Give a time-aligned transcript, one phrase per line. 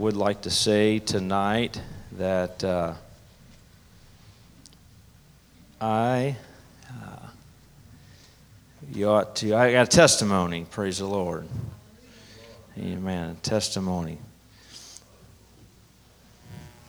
[0.00, 1.78] would like to say tonight
[2.12, 2.94] that uh,
[5.78, 6.36] I,
[6.88, 7.26] uh,
[8.94, 11.46] you ought to, I got a testimony, praise the Lord.
[12.78, 13.36] Amen.
[13.42, 14.16] Testimony.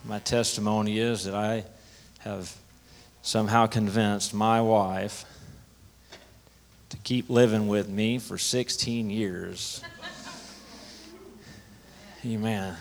[0.05, 1.65] My testimony is that I
[2.19, 2.55] have
[3.21, 5.25] somehow convinced my wife
[6.87, 9.83] to keep living with me for 16 years.
[12.25, 12.77] Amen.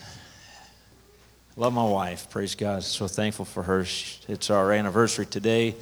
[1.61, 2.31] Love my wife.
[2.31, 2.83] Praise God.
[2.83, 3.81] So thankful for her.
[3.81, 5.75] It's our anniversary today,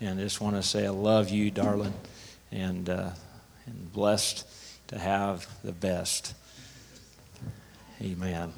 [0.00, 1.94] and I just want to say I love you, darling,
[2.50, 3.10] and, uh,
[3.64, 4.44] and blessed
[4.88, 6.34] to have the best.
[8.02, 8.52] Amen.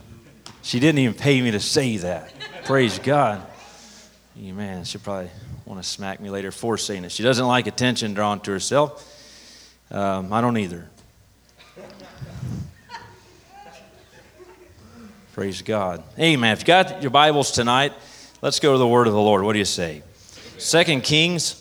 [0.63, 2.33] She didn't even pay me to say that.
[2.65, 3.47] Praise God.
[4.43, 4.85] Amen.
[4.85, 5.31] She'll probably
[5.67, 7.13] want to smack me later for saying it.
[7.13, 9.07] She doesn't like attention drawn to herself.
[9.91, 10.89] Um, I don't either.
[15.33, 16.03] Praise God.
[16.19, 16.53] Amen.
[16.53, 17.95] If you got your Bibles tonight,
[18.43, 19.43] let's go to the word of the Lord.
[19.45, 20.03] What do you say?
[20.59, 21.59] Second Kings.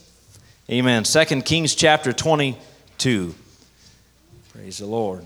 [0.70, 1.06] Amen.
[1.06, 3.34] Second Kings chapter 22.
[4.52, 5.26] Praise the Lord.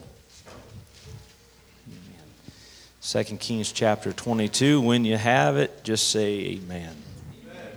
[2.99, 4.80] Second Kings chapter 22.
[4.80, 6.95] When you have it, just say amen.
[7.49, 7.71] amen.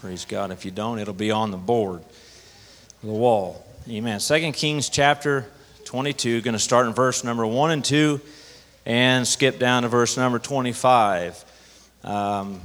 [0.00, 0.50] Praise God.
[0.50, 2.02] If you don't, it'll be on the board,
[3.04, 3.64] the wall.
[3.88, 4.18] Amen.
[4.18, 5.46] Second Kings chapter
[5.84, 6.40] 22.
[6.40, 8.20] Going to start in verse number 1 and 2
[8.86, 11.44] and skip down to verse number 25.
[12.04, 12.60] Um,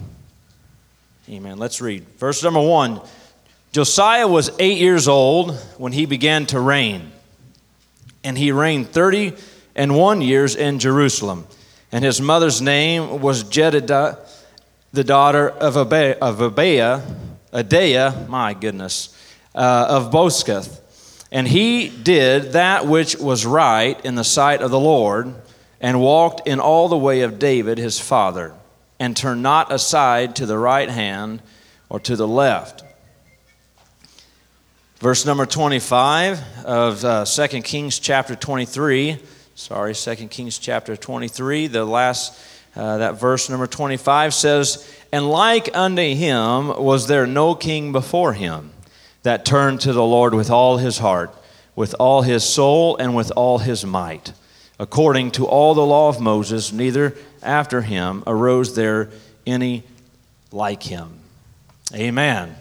[1.30, 1.58] amen.
[1.58, 2.05] Let's read.
[2.17, 3.02] Verse number 1
[3.71, 7.11] Josiah was eight years old when he began to reign,
[8.23, 9.33] and he reigned 30
[9.75, 11.45] and one years in Jerusalem.
[11.91, 14.17] And his mother's name was Jedidah,
[14.93, 19.09] the daughter of Abiah, of Adaiah, my goodness,
[19.53, 20.80] uh, of Boscath.
[21.31, 25.36] And he did that which was right in the sight of the Lord
[25.85, 28.55] and walked in all the way of David his father,
[28.99, 31.39] and turned not aside to the right hand
[31.89, 32.83] or to the left.
[34.97, 39.19] Verse number 25 of uh, 2 Kings chapter 23.
[39.53, 42.35] Sorry, 2 Kings chapter 23, the last,
[42.75, 48.33] uh, that verse number 25 says, And like unto him was there no king before
[48.33, 48.71] him
[49.21, 51.31] that turned to the Lord with all his heart,
[51.75, 54.33] with all his soul, and with all his might
[54.80, 59.09] according to all the law of Moses, neither after him arose there
[59.45, 59.83] any
[60.52, 61.19] like him.
[61.93, 62.55] Amen.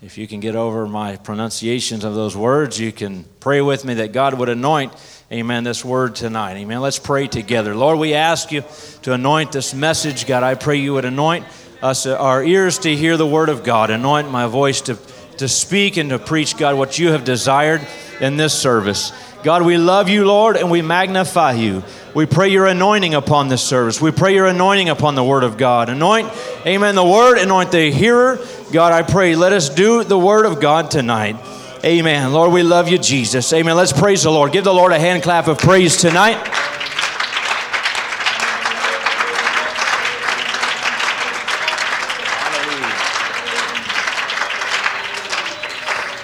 [0.00, 3.94] If you can get over my pronunciations of those words, you can pray with me
[3.94, 4.92] that God would anoint,
[5.32, 6.56] amen, this word tonight.
[6.56, 6.80] Amen.
[6.80, 7.74] Let's pray together.
[7.74, 8.62] Lord, we ask you
[9.02, 10.26] to anoint this message.
[10.26, 11.46] God, I pray you would anoint
[11.82, 14.96] us, uh, our ears to hear the word of God, anoint my voice to,
[15.38, 17.84] to speak and to preach, God, what you have desired
[18.20, 19.12] in this service.
[19.44, 21.84] God, we love you, Lord, and we magnify you.
[22.14, 24.00] We pray your anointing upon this service.
[24.00, 25.88] We pray your anointing upon the Word of God.
[25.88, 26.28] Anoint,
[26.66, 28.40] amen, the Word, anoint the hearer.
[28.72, 31.36] God, I pray, let us do the Word of God tonight.
[31.84, 32.32] Amen.
[32.32, 33.52] Lord, we love you, Jesus.
[33.52, 33.76] Amen.
[33.76, 34.50] Let's praise the Lord.
[34.50, 36.44] Give the Lord a hand clap of praise tonight.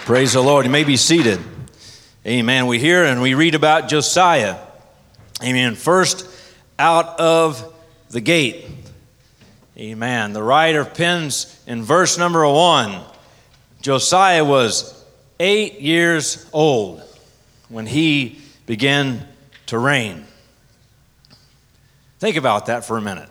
[0.04, 0.66] Praise the Lord.
[0.66, 1.53] You may be seated.
[2.26, 2.66] Amen.
[2.66, 4.56] We hear and we read about Josiah.
[5.42, 5.74] Amen.
[5.74, 6.26] First
[6.78, 7.74] out of
[8.08, 8.64] the gate.
[9.76, 10.32] Amen.
[10.32, 13.02] The writer pens in verse number one
[13.82, 15.04] Josiah was
[15.38, 17.02] eight years old
[17.68, 19.28] when he began
[19.66, 20.24] to reign.
[22.20, 23.28] Think about that for a minute.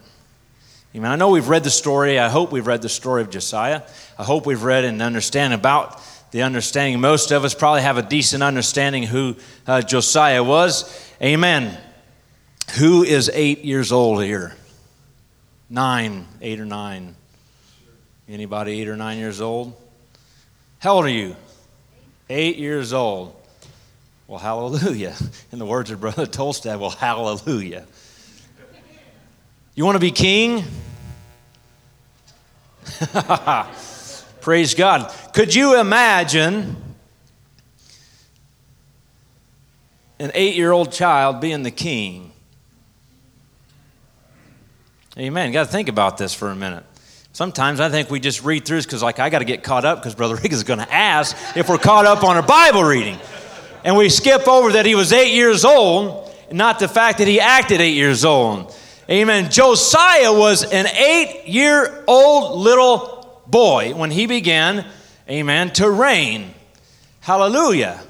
[0.96, 1.10] Amen.
[1.10, 2.20] I know we've read the story.
[2.20, 3.82] I hope we've read the story of Josiah.
[4.20, 6.00] I hope we've read and understand about
[6.34, 7.00] the understanding.
[7.00, 11.14] Most of us probably have a decent understanding who uh, Josiah was.
[11.22, 11.78] Amen.
[12.80, 14.56] Who is eight years old here?
[15.70, 17.16] Nine, eight or nine.
[18.28, 19.80] Anybody eight or nine years old?
[20.80, 21.36] How old are you?
[22.32, 23.36] Eight years old.
[24.28, 25.16] Well, hallelujah.
[25.52, 27.86] In the words of Brother Tolstad, well, hallelujah.
[29.76, 30.64] You want to be king?
[34.44, 35.10] Praise God.
[35.32, 36.76] Could you imagine
[40.20, 42.34] an eight year old child being the king?
[45.18, 45.48] Amen.
[45.48, 46.84] You got to think about this for a minute.
[47.32, 49.86] Sometimes I think we just read through this because, like, I got to get caught
[49.86, 52.84] up because Brother Rick is going to ask if we're caught up on our Bible
[52.84, 53.18] reading.
[53.86, 57.40] And we skip over that he was eight years old, not the fact that he
[57.40, 58.76] acted eight years old.
[59.10, 59.50] Amen.
[59.50, 64.86] Josiah was an eight year old little boy when he began,
[65.30, 66.54] amen, to reign.
[67.22, 68.02] Hallelujah.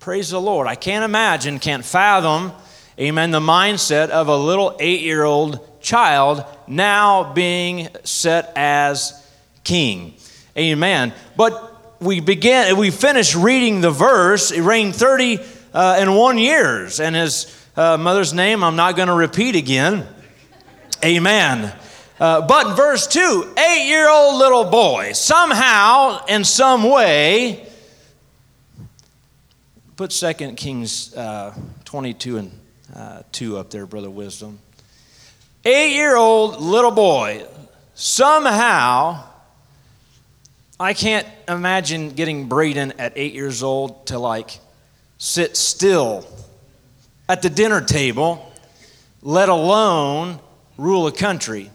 [0.00, 0.66] Praise the Lord.
[0.66, 2.52] I can't imagine, can't fathom,
[2.98, 3.30] Amen.
[3.30, 9.26] The mindset of a little eight year old child now being set as
[9.64, 10.14] king.
[10.58, 11.14] Amen.
[11.34, 14.50] But we began, we finished reading the verse.
[14.50, 15.38] He reigned 30
[15.72, 20.06] uh, and one years, and his uh, mother's name I'm not going to repeat again.
[21.02, 21.72] Amen.
[22.22, 27.66] Uh, but in verse 2, eight year old little boy, somehow, in some way,
[29.96, 31.52] put 2 Kings uh,
[31.84, 32.52] 22 and
[32.94, 34.60] uh, 2 up there, Brother Wisdom.
[35.64, 37.44] Eight year old little boy,
[37.94, 39.24] somehow,
[40.78, 44.60] I can't imagine getting Braden at eight years old to like
[45.18, 46.24] sit still
[47.28, 48.48] at the dinner table,
[49.22, 50.38] let alone
[50.78, 51.71] rule a country.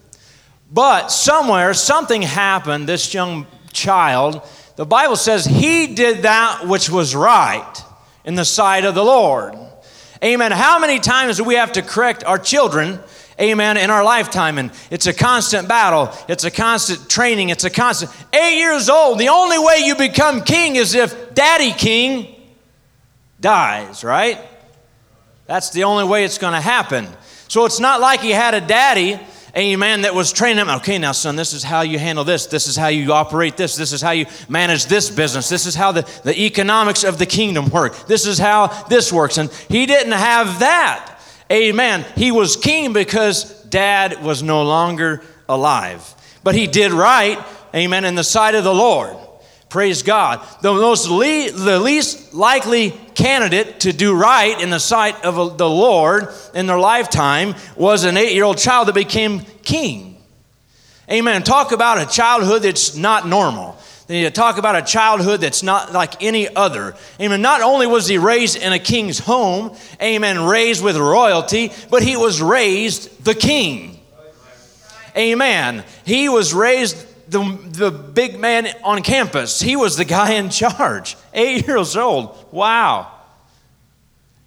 [0.72, 4.42] But somewhere, something happened, this young child,
[4.76, 7.74] the Bible says he did that which was right
[8.26, 9.56] in the sight of the Lord.
[10.24, 10.52] Amen.
[10.52, 13.00] How many times do we have to correct our children?
[13.40, 13.78] Amen.
[13.78, 14.58] In our lifetime.
[14.58, 16.12] And it's a constant battle.
[16.28, 17.50] It's a constant training.
[17.50, 18.12] It's a constant.
[18.34, 22.36] Eight years old, the only way you become king is if daddy king
[23.40, 24.40] dies, right?
[25.46, 27.08] That's the only way it's going to happen.
[27.48, 29.20] So it's not like he had a daddy
[29.58, 30.70] amen, that was training him.
[30.70, 32.46] Okay, now, son, this is how you handle this.
[32.46, 33.76] This is how you operate this.
[33.76, 35.50] This is how you manage this business.
[35.50, 38.08] This is how the, the economics of the kingdom work.
[38.08, 39.38] This is how this works.
[39.38, 41.20] And he didn't have that.
[41.52, 42.06] Amen.
[42.16, 46.14] He was king because dad was no longer alive.
[46.44, 47.44] But he did right,
[47.74, 49.18] amen, in the sight of the Lord.
[49.70, 50.42] Praise God.
[50.62, 55.70] The most le- the least likely candidate to do right in the sight of the
[55.70, 60.18] Lord in their lifetime was an eight year old child that became king.
[61.10, 61.44] Amen.
[61.44, 63.78] Talk about a childhood that's not normal.
[64.10, 66.96] You talk about a childhood that's not like any other.
[67.20, 67.42] Amen.
[67.42, 72.16] Not only was he raised in a king's home, amen, raised with royalty, but he
[72.16, 74.00] was raised the king.
[75.18, 75.84] Amen.
[76.06, 79.60] He was raised the, the big man on campus.
[79.60, 81.18] He was the guy in charge.
[81.34, 82.46] Eight years old.
[82.52, 83.12] Wow.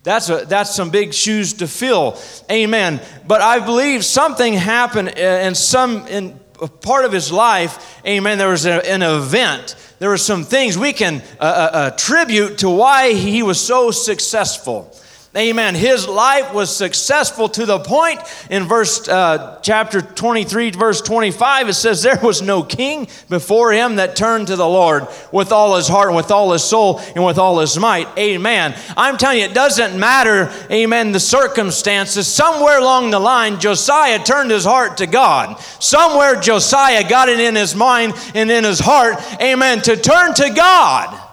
[0.02, 2.18] That's, a, that's some big shoes to fill.
[2.50, 3.00] Amen.
[3.26, 6.40] But I believe something happened in some in
[6.80, 8.00] part of his life.
[8.06, 8.38] Amen.
[8.38, 9.76] There was a, an event.
[9.98, 14.94] There were some things we can uh, uh, attribute to why he was so successful.
[15.36, 15.76] Amen.
[15.76, 18.18] His life was successful to the point
[18.50, 23.96] in verse uh, chapter 23, verse 25, it says, There was no king before him
[23.96, 27.24] that turned to the Lord with all his heart and with all his soul and
[27.24, 28.08] with all his might.
[28.18, 28.74] Amen.
[28.96, 32.26] I'm telling you, it doesn't matter, amen, the circumstances.
[32.26, 35.60] Somewhere along the line, Josiah turned his heart to God.
[35.78, 40.50] Somewhere Josiah got it in his mind and in his heart, amen, to turn to
[40.50, 41.29] God.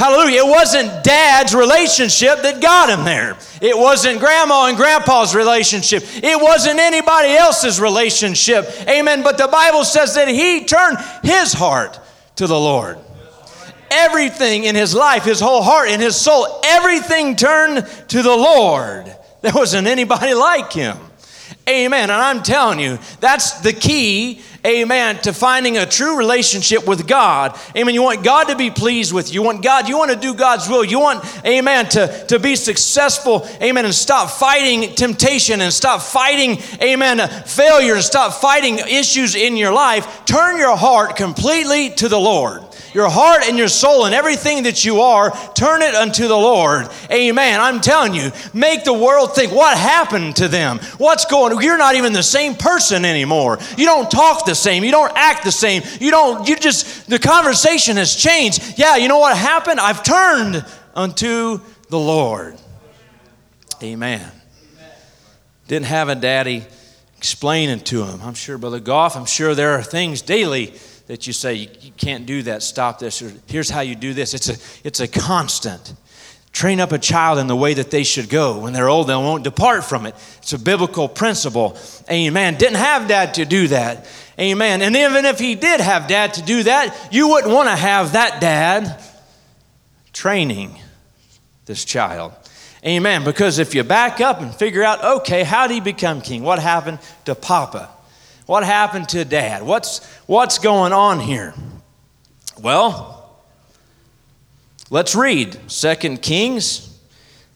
[0.00, 0.46] Hallelujah.
[0.46, 3.36] It wasn't dad's relationship that got him there.
[3.60, 6.02] It wasn't grandma and grandpa's relationship.
[6.06, 8.66] It wasn't anybody else's relationship.
[8.88, 9.22] Amen.
[9.22, 12.00] But the Bible says that he turned his heart
[12.36, 12.98] to the Lord.
[13.90, 19.14] Everything in his life, his whole heart and his soul, everything turned to the Lord.
[19.42, 20.96] There wasn't anybody like him.
[21.68, 22.10] Amen.
[22.10, 27.58] And I'm telling you, that's the key amen, to finding a true relationship with God.
[27.76, 27.94] Amen.
[27.94, 29.40] You want God to be pleased with you.
[29.40, 30.84] You want God, you want to do God's will.
[30.84, 36.58] You want, amen, to, to be successful, amen, and stop fighting temptation and stop fighting,
[36.82, 40.24] amen, failure and stop fighting issues in your life.
[40.24, 42.62] Turn your heart completely to the Lord
[42.94, 46.88] your heart and your soul and everything that you are, turn it unto the Lord.
[47.10, 47.60] Amen.
[47.60, 50.78] I'm telling you, make the world think what happened to them?
[50.98, 51.62] What's going on?
[51.62, 53.58] You're not even the same person anymore.
[53.76, 54.84] You don't talk the same.
[54.84, 55.82] You don't act the same.
[56.00, 58.78] You don't, you just, the conversation has changed.
[58.78, 59.80] Yeah, you know what happened?
[59.80, 62.56] I've turned unto the Lord.
[63.82, 64.30] Amen.
[65.68, 66.64] Didn't have a daddy
[67.16, 68.20] explaining to him.
[68.22, 70.74] I'm sure, Brother Goff, I'm sure there are things daily
[71.10, 74.32] that you say, you can't do that, stop this, or here's how you do this.
[74.32, 75.92] It's a, it's a constant.
[76.52, 78.60] Train up a child in the way that they should go.
[78.60, 80.14] When they're old, they won't depart from it.
[80.38, 81.76] It's a biblical principle.
[82.08, 82.54] Amen.
[82.58, 84.06] Didn't have dad to do that.
[84.38, 84.82] Amen.
[84.82, 88.12] And even if he did have dad to do that, you wouldn't want to have
[88.12, 89.02] that dad
[90.12, 90.78] training
[91.66, 92.34] this child.
[92.86, 93.24] Amen.
[93.24, 96.44] Because if you back up and figure out, okay, how did he become king?
[96.44, 97.90] What happened to Papa?
[98.50, 99.62] What happened to dad?
[99.62, 101.54] What's, what's going on here?
[102.60, 103.32] Well,
[104.90, 106.98] let's read Second Kings.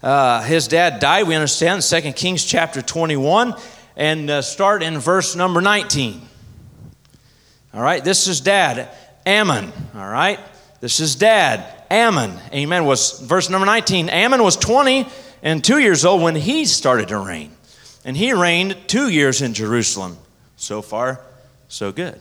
[0.05, 3.55] Uh, his dad died, we understand, Second Kings chapter 21,
[3.97, 6.23] and uh, start in verse number 19.
[7.75, 8.89] All right, this is dad,
[9.27, 9.73] Amon.
[9.97, 10.39] All right,
[10.81, 12.39] this is dad, Amon.
[12.53, 12.85] Amen.
[12.85, 14.11] Was verse number 19.
[14.11, 15.09] Amon was 20
[15.43, 17.51] and two years old when he started to reign.
[18.05, 20.19] And he reigned two years in Jerusalem.
[20.57, 21.21] So far,
[21.69, 22.21] so good.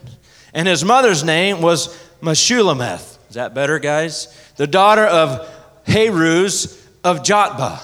[0.52, 1.88] And his mother's name was
[2.20, 3.18] Meshullemeth.
[3.28, 4.28] Is that better, guys?
[4.56, 5.48] The daughter of
[5.86, 7.82] Haruz of Jotbah.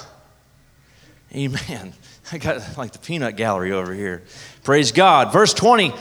[1.34, 1.92] Amen.
[2.32, 4.22] I got like the peanut gallery over here.
[4.62, 5.32] Praise God.
[5.32, 5.92] Verse 20.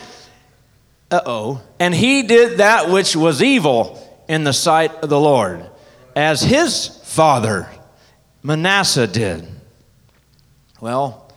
[1.11, 1.61] Uh oh.
[1.79, 5.67] And he did that which was evil in the sight of the Lord,
[6.15, 7.67] as his father
[8.43, 9.47] Manasseh did.
[10.79, 11.28] Well,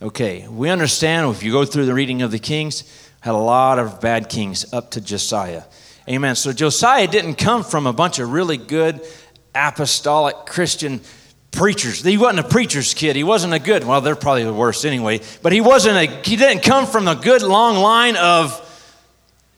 [0.00, 2.84] okay, we understand if you go through the reading of the kings,
[3.20, 5.64] had a lot of bad kings up to Josiah.
[6.08, 6.36] Amen.
[6.36, 9.00] So Josiah didn't come from a bunch of really good
[9.54, 11.00] apostolic Christian
[11.50, 12.02] preachers.
[12.02, 13.16] He wasn't a preacher's kid.
[13.16, 16.36] He wasn't a good, well, they're probably the worst anyway, but he wasn't a, he
[16.36, 18.64] didn't come from a good long line of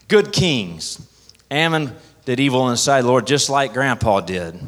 [0.08, 1.06] good kings.
[1.52, 1.94] Amon
[2.24, 4.58] did evil inside Lord just like grandpa did.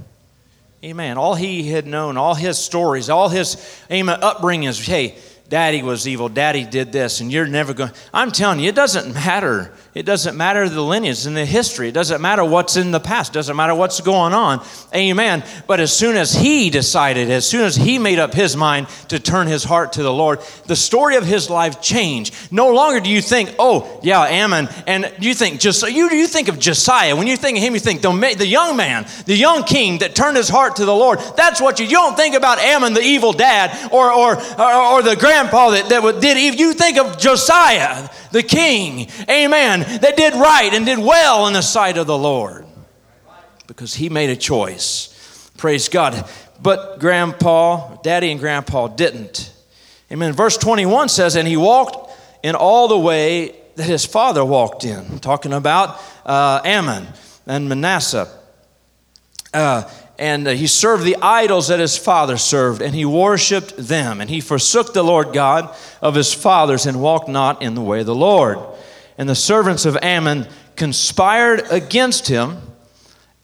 [0.85, 1.17] Amen.
[1.17, 3.57] All he had known, all his stories, all his
[3.91, 5.17] amen, upbringings, hey,
[5.53, 7.91] daddy was evil, daddy did this, and you're never going.
[8.15, 11.89] I'm telling you, it doesn't matter it doesn't matter the lineage and the history.
[11.89, 13.33] It doesn't matter what's in the past.
[13.33, 14.65] It doesn't matter what's going on.
[14.95, 15.45] Amen.
[15.67, 19.21] But as soon as he decided, as soon as he made up his mind to
[19.21, 22.35] turn his heart to the Lord, the story of his life changed.
[22.51, 26.49] No longer do you think, oh, yeah, Amon, and you think just you, you think
[26.49, 27.15] of Josiah.
[27.15, 30.15] When you think of him, you think the, the young man, the young king that
[30.15, 31.19] turned his heart to the Lord.
[31.37, 35.03] That's what you, you don't think about Amon, the evil dad, or, or, or, or
[35.03, 39.09] the grandpa that, that did if You think of Josiah, the king.
[39.29, 42.67] Amen that did right and did well in the sight of the Lord
[43.67, 45.51] because he made a choice.
[45.57, 46.29] Praise God.
[46.61, 49.53] But grandpa, daddy and grandpa didn't.
[50.11, 50.33] Amen.
[50.33, 55.19] Verse 21 says, And he walked in all the way that his father walked in,
[55.19, 57.09] talking about uh, Amon
[57.47, 58.29] and Manasseh.
[59.53, 64.21] Uh, and uh, he served the idols that his father served, and he worshiped them.
[64.21, 68.01] And he forsook the Lord God of his fathers and walked not in the way
[68.01, 68.59] of the Lord
[69.19, 72.59] and the servants of Amon conspired against him,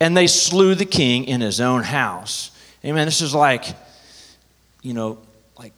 [0.00, 2.50] and they slew the king in his own house.
[2.84, 3.06] Amen.
[3.06, 3.64] This is like,
[4.82, 5.18] you know,
[5.58, 5.72] like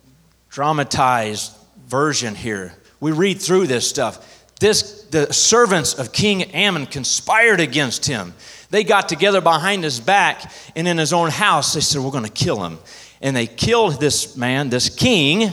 [0.49, 1.52] dramatized
[1.87, 2.75] version here.
[3.00, 4.44] We read through this stuff.
[4.61, 8.35] This, the servants of King Amon conspired against him.
[8.71, 11.75] They got together behind his back and in his own house.
[11.75, 12.79] They said, We're going to kill him.
[13.21, 15.52] And they killed this man, this king,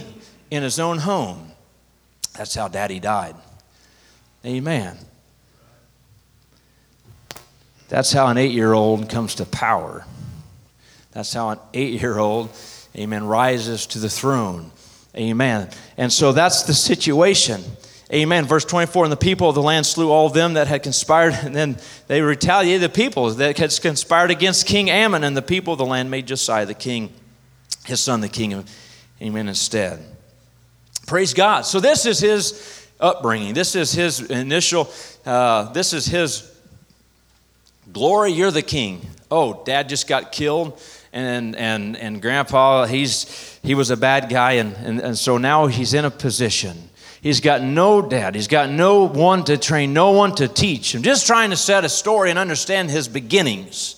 [0.51, 1.51] in his own home.
[2.37, 3.35] That's how daddy died.
[4.45, 4.97] Amen.
[7.89, 10.05] That's how an eight year old comes to power.
[11.11, 12.49] That's how an eight year old,
[12.95, 14.71] amen, rises to the throne.
[15.15, 15.69] Amen.
[15.97, 17.63] And so that's the situation.
[18.11, 18.45] Amen.
[18.45, 21.55] Verse 24 And the people of the land slew all them that had conspired, and
[21.55, 25.79] then they retaliated the people that had conspired against King Amon, and the people of
[25.79, 27.11] the land made Josiah the king,
[27.85, 28.53] his son the king.
[28.53, 28.69] Of
[29.21, 29.47] Amen.
[29.47, 29.99] Instead.
[31.07, 31.61] Praise God.
[31.61, 33.53] So this is his upbringing.
[33.53, 34.91] This is his initial,
[35.25, 36.53] uh, this is his
[37.91, 39.07] glory, you're the king.
[39.29, 40.79] Oh, dad just got killed,
[41.11, 45.67] and, and, and grandpa, he's, he was a bad guy, and, and, and so now
[45.67, 46.86] he's in a position.
[47.21, 48.35] He's got no dad.
[48.35, 50.95] He's got no one to train, no one to teach.
[50.95, 53.96] I'm just trying to set a story and understand his beginnings.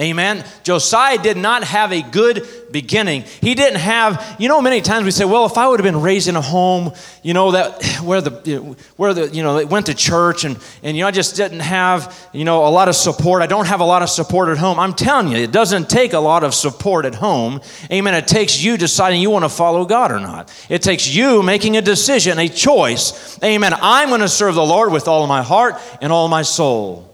[0.00, 0.44] Amen.
[0.64, 3.22] Josiah did not have a good beginning.
[3.40, 6.02] He didn't have, you know, many times we say, well, if I would have been
[6.02, 9.86] raised in a home, you know, that where the where the, you know, they went
[9.86, 12.96] to church and and you know, I just didn't have, you know, a lot of
[12.96, 13.40] support.
[13.40, 14.80] I don't have a lot of support at home.
[14.80, 17.60] I'm telling you, it doesn't take a lot of support at home.
[17.92, 18.14] Amen.
[18.14, 20.52] It takes you deciding you want to follow God or not.
[20.68, 23.38] It takes you making a decision, a choice.
[23.44, 23.72] Amen.
[23.80, 27.13] I'm going to serve the Lord with all my heart and all my soul.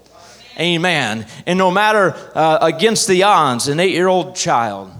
[0.59, 1.25] Amen.
[1.45, 4.91] And no matter uh, against the odds, an eight year old child,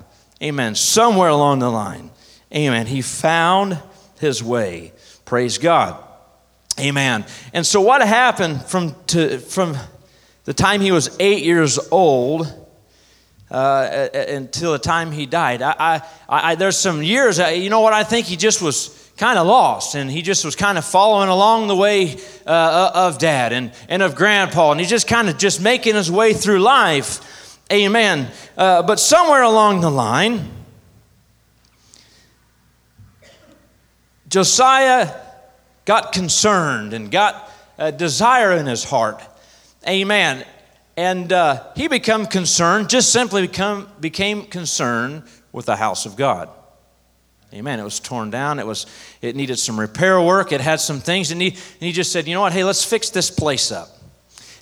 [0.42, 2.12] amen, somewhere along the line,
[2.54, 3.82] amen, he found
[4.20, 4.94] his way.
[5.26, 6.02] Praise God.
[6.80, 7.26] Amen.
[7.54, 9.78] And so, what happened from, to, from
[10.46, 12.48] the time he was eight years old
[13.50, 15.62] uh, until the time he died?
[15.62, 16.02] I, I,
[16.52, 17.94] I, there's some years, you know what?
[17.94, 21.30] I think he just was kind of lost and he just was kind of following
[21.30, 25.38] along the way uh, of dad and, and of grandpa and he's just kind of
[25.38, 27.60] just making his way through life.
[27.72, 28.32] Amen.
[28.58, 30.50] Uh, but somewhere along the line
[34.28, 35.16] josiah
[35.86, 37.48] got concerned and got
[37.78, 39.22] a desire in his heart.
[39.88, 40.44] Amen.
[40.98, 46.50] And uh, he became concerned just simply become, became concerned with the house of god
[47.54, 47.80] Amen.
[47.80, 48.60] It was torn down.
[48.60, 48.86] It was
[49.22, 50.52] it needed some repair work.
[50.52, 51.32] It had some things.
[51.32, 52.54] And he, and he just said, you know what?
[52.54, 53.90] Hey, let's fix this place up.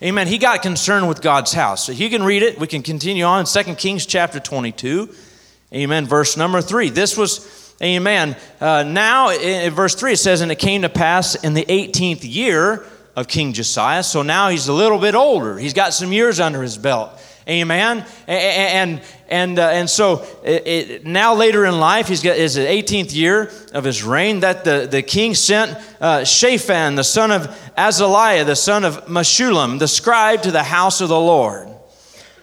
[0.01, 0.27] Amen.
[0.27, 1.85] He got concerned with God's house.
[1.85, 2.59] So you can read it.
[2.59, 5.13] We can continue on in 2 Kings chapter 22.
[5.73, 6.07] Amen.
[6.07, 6.89] Verse number three.
[6.89, 8.35] This was, amen.
[8.59, 12.21] Uh, now, in verse three, it says, And it came to pass in the 18th
[12.23, 14.01] year of King Josiah.
[14.01, 15.57] So now he's a little bit older.
[15.57, 17.11] He's got some years under his belt.
[17.49, 18.05] Amen.
[18.27, 23.15] And and uh, and so it, it, now later in life, he's got his 18th
[23.15, 24.41] year of his reign.
[24.41, 29.79] That the, the king sent uh, Shaphan, the son of Azaliah, the son of Meshullam,
[29.79, 31.69] the scribe, to the house of the Lord.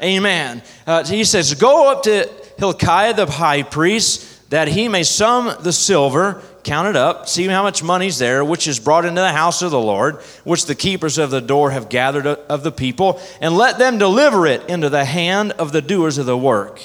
[0.02, 0.60] Amen.
[0.88, 5.72] Uh, he says, "Go up to Hilkiah the high priest, that he may sum the
[5.72, 9.62] silver." count it up, see how much money's there, which is brought into the house
[9.62, 13.56] of the Lord, which the keepers of the door have gathered of the people, and
[13.56, 16.80] let them deliver it into the hand of the doers of the work.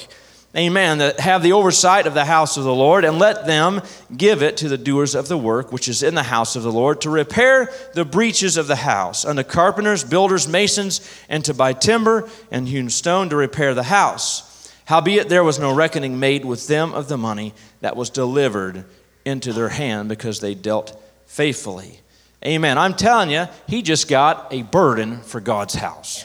[0.56, 0.98] Amen.
[0.98, 3.82] That have the oversight of the house of the Lord, and let them
[4.16, 6.70] give it to the doers of the work which is in the house of the
[6.70, 11.72] Lord to repair the breaches of the house, unto carpenters, builders, masons, and to buy
[11.72, 14.51] timber and hewn stone to repair the house.
[14.86, 18.84] Howbeit there was no reckoning made with them of the money that was delivered
[19.24, 22.00] into their hand because they dealt faithfully.
[22.44, 22.76] Amen.
[22.76, 26.24] I'm telling you, he just got a burden for God's house.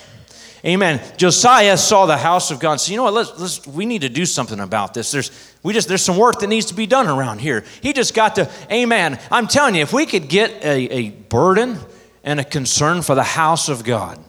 [0.66, 1.00] Amen.
[1.18, 4.10] Josiah saw the house of God said, you know what, let's, let's, we need to
[4.10, 5.12] do something about this.
[5.12, 7.64] There's, we just, there's some work that needs to be done around here.
[7.82, 9.20] He just got to, amen.
[9.32, 11.78] I'm telling you, if we could get a, a burden
[12.24, 14.20] and a concern for the house of God,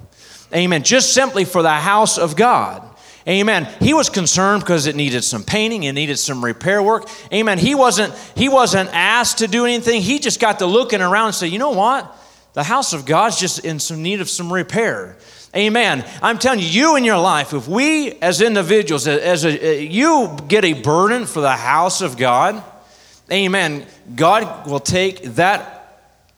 [0.54, 2.88] amen, just simply for the house of God,
[3.28, 3.68] Amen.
[3.80, 7.08] He was concerned because it needed some painting, it needed some repair work.
[7.32, 7.58] Amen.
[7.58, 10.00] He wasn't he wasn't asked to do anything.
[10.00, 12.16] He just got to looking around and say, "You know what?
[12.54, 15.18] The house of God's just in some need of some repair."
[15.54, 16.04] Amen.
[16.23, 20.64] I'm telling you, you in your life, if we as individuals, as a, you get
[20.64, 22.62] a burden for the house of God,
[23.32, 25.77] amen, God will take that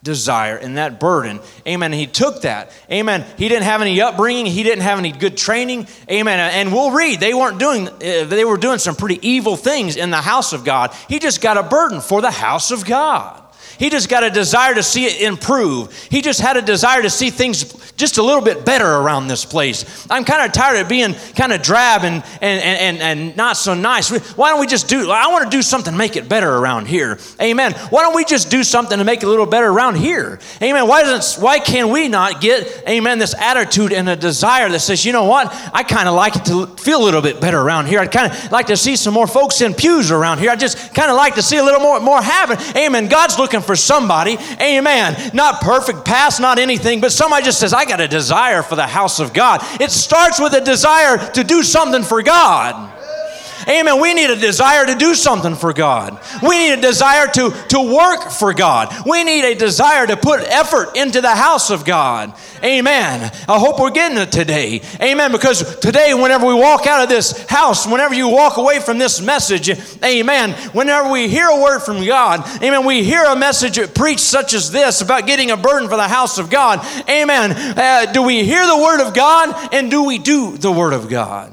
[0.03, 1.41] desire and that burden.
[1.67, 1.93] Amen.
[1.93, 2.73] he took that.
[2.91, 3.25] Amen.
[3.37, 4.47] He didn't have any upbringing.
[4.47, 5.87] He didn't have any good training.
[6.11, 6.39] Amen.
[6.39, 10.11] And we'll read they weren't doing uh, they were doing some pretty evil things in
[10.11, 10.95] the house of God.
[11.09, 13.40] He just got a burden for the house of God.
[13.81, 15.91] He just got a desire to see it improve.
[16.11, 17.65] He just had a desire to see things
[17.97, 20.07] just a little bit better around this place.
[20.11, 23.73] I'm kind of tired of being kind of drab and, and, and, and not so
[23.73, 24.11] nice.
[24.37, 26.89] Why don't we just do, I want to do something to make it better around
[26.89, 27.19] here.
[27.41, 27.73] Amen.
[27.89, 30.41] Why don't we just do something to make it a little better around here?
[30.61, 30.87] Amen.
[30.87, 35.07] Why, doesn't, why can we not get, amen, this attitude and a desire that says,
[35.07, 37.87] you know what, I kind of like it to feel a little bit better around
[37.87, 38.01] here.
[38.01, 40.51] I'd kind of like to see some more folks in pews around here.
[40.51, 42.59] I just kind of like to see a little more, more happen.
[42.77, 43.09] Amen.
[43.09, 44.37] God's looking for for somebody.
[44.61, 45.31] Amen.
[45.33, 48.85] Not perfect past, not anything, but somebody just says, I got a desire for the
[48.85, 49.61] house of God.
[49.81, 53.00] It starts with a desire to do something for God.
[53.69, 54.01] Amen.
[54.01, 56.21] We need a desire to do something for God.
[56.43, 58.95] We need a desire to, to work for God.
[59.07, 62.35] We need a desire to put effort into the house of God.
[62.63, 63.31] Amen.
[63.49, 64.83] I hope we're getting it today.
[65.01, 65.33] Amen.
[65.33, 69.21] Because today, whenever we walk out of this house, whenever you walk away from this
[69.21, 69.71] message,
[70.05, 74.55] amen, whenever we hear a word from God, amen, we hear a message preached such
[74.55, 76.85] as this about getting a burden for the house of God.
[77.09, 77.53] Amen.
[77.53, 81.09] Uh, do we hear the word of God and do we do the word of
[81.09, 81.53] God?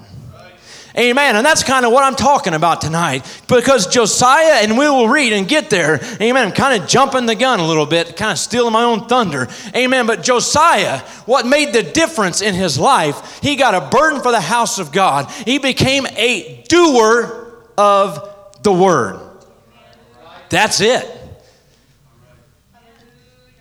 [0.97, 1.35] Amen.
[1.35, 5.31] And that's kind of what I'm talking about tonight because Josiah, and we will read
[5.31, 5.99] and get there.
[6.19, 6.47] Amen.
[6.47, 9.47] I'm kind of jumping the gun a little bit, kind of stealing my own thunder.
[9.75, 10.07] Amen.
[10.07, 14.41] But Josiah, what made the difference in his life, he got a burden for the
[14.41, 15.29] house of God.
[15.45, 19.19] He became a doer of the word.
[20.49, 21.05] That's it.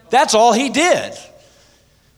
[0.09, 1.12] That's all he did.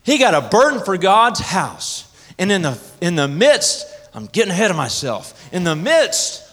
[0.03, 2.05] He got a burden for God's house.
[2.37, 5.53] And in the, in the midst I'm getting ahead of myself.
[5.53, 6.43] In the midst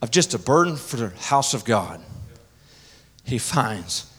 [0.00, 2.00] of just a burden for the house of God,
[3.24, 4.10] he finds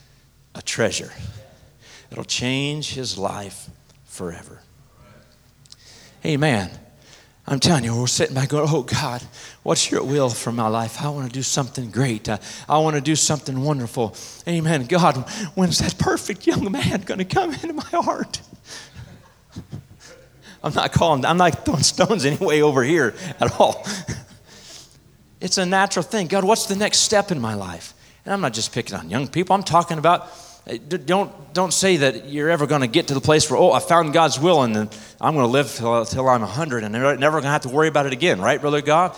[0.55, 1.11] a treasure
[2.09, 3.69] that'll change his life
[4.05, 4.61] forever.
[6.25, 6.71] Amen.
[7.45, 9.21] I'm telling you, we're sitting back going, Oh God,
[9.63, 11.01] what's your will for my life?
[11.01, 12.29] I want to do something great.
[12.29, 12.37] Uh,
[12.69, 14.15] I, I want to do something wonderful.
[14.47, 14.85] Amen.
[14.85, 15.17] God,
[15.55, 18.39] when's that perfect young man going to come into my heart?
[20.63, 23.85] I'm not calling, I'm not throwing stones anyway over here at all.
[25.41, 26.27] it's a natural thing.
[26.27, 27.93] God, what's the next step in my life?
[28.25, 30.29] And I'm not just picking on young people, I'm talking about
[30.65, 33.73] eh, don't, don't say that you're ever going to get to the place where, oh,
[33.73, 34.77] I found God's will and
[35.19, 37.89] I'm going to live till, till I'm 100 and never going to have to worry
[37.89, 39.17] about it again, right, Brother God?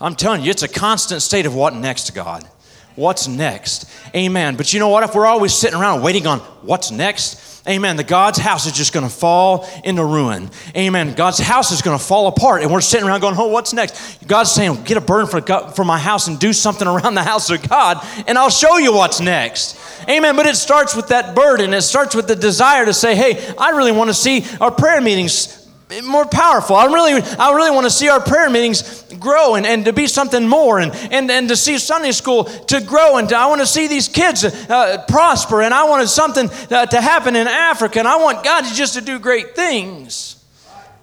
[0.00, 2.48] I'm telling you, it's a constant state of what next, God?
[2.94, 3.90] What's next?
[4.14, 4.56] Amen.
[4.56, 5.04] But you know what?
[5.04, 7.96] If we're always sitting around waiting on what's next, Amen.
[7.96, 10.50] The God's house is just going to fall into ruin.
[10.76, 11.14] Amen.
[11.14, 14.26] God's house is going to fall apart, and we're sitting around going, "Oh, what's next?"
[14.26, 17.50] God's saying, "Get a burden for for my house and do something around the house
[17.50, 19.76] of God, and I'll show you what's next."
[20.08, 20.36] Amen.
[20.36, 21.74] But it starts with that burden.
[21.74, 25.00] It starts with the desire to say, "Hey, I really want to see our prayer
[25.00, 25.57] meetings
[26.04, 26.76] more powerful.
[26.76, 30.06] I really, I really want to see our prayer meetings grow and, and to be
[30.06, 33.16] something more and, and, and to see Sunday school to grow.
[33.16, 35.62] And to, I want to see these kids uh, prosper.
[35.62, 37.98] And I wanted something uh, to happen in Africa.
[37.98, 40.44] And I want God just to do great things.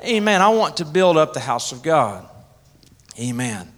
[0.04, 0.41] Amen.
[0.41, 2.28] I want to build up the house of God.
[3.19, 3.71] Amen.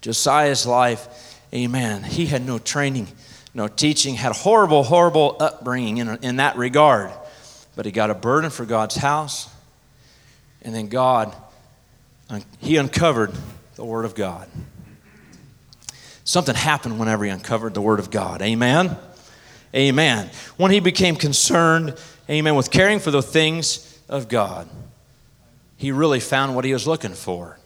[0.00, 2.02] Josiah's life, amen.
[2.02, 3.08] He had no training,
[3.54, 7.12] no teaching, had horrible, horrible upbringing in, in that regard.
[7.76, 9.48] But he got a burden for God's house
[10.62, 11.34] and then God,
[12.58, 13.32] he uncovered
[13.76, 14.48] the Word of God.
[16.24, 18.42] Something happened whenever he uncovered the Word of God.
[18.42, 18.96] Amen?
[19.74, 20.30] Amen.
[20.56, 21.96] When he became concerned,
[22.28, 24.68] amen, with caring for the things of God,
[25.76, 27.58] he really found what he was looking for.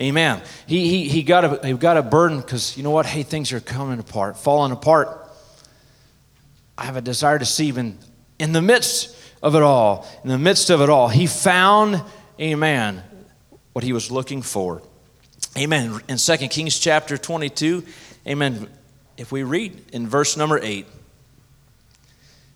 [0.00, 0.42] Amen.
[0.66, 3.06] He, he, he, got, a, he got a burden because, you know what?
[3.06, 5.18] Hey, things are coming apart, falling apart.
[6.76, 7.98] I have a desire to see even
[8.38, 9.11] in the midst
[9.42, 12.02] of it all, in the midst of it all, he found,
[12.40, 13.02] amen,
[13.72, 14.82] what he was looking for.
[15.58, 16.00] Amen.
[16.08, 17.84] In 2 Kings chapter 22,
[18.26, 18.68] amen,
[19.16, 20.86] if we read in verse number 8,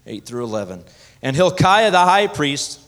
[0.07, 0.85] 8 through 11,
[1.23, 2.81] and Hilkiah the high priest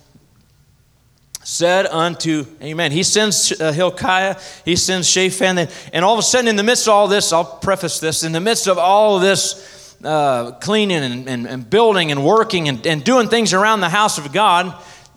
[1.49, 2.93] said unto, Amen.
[2.93, 6.87] He sends uh, Hilkiah, he sends Shaphan, and, all of a sudden, in the midst
[6.87, 11.03] of all this, I'll preface this, in the midst of all of this, uh, cleaning
[11.03, 14.75] and, and, and, building and working and, and doing things around the house of God,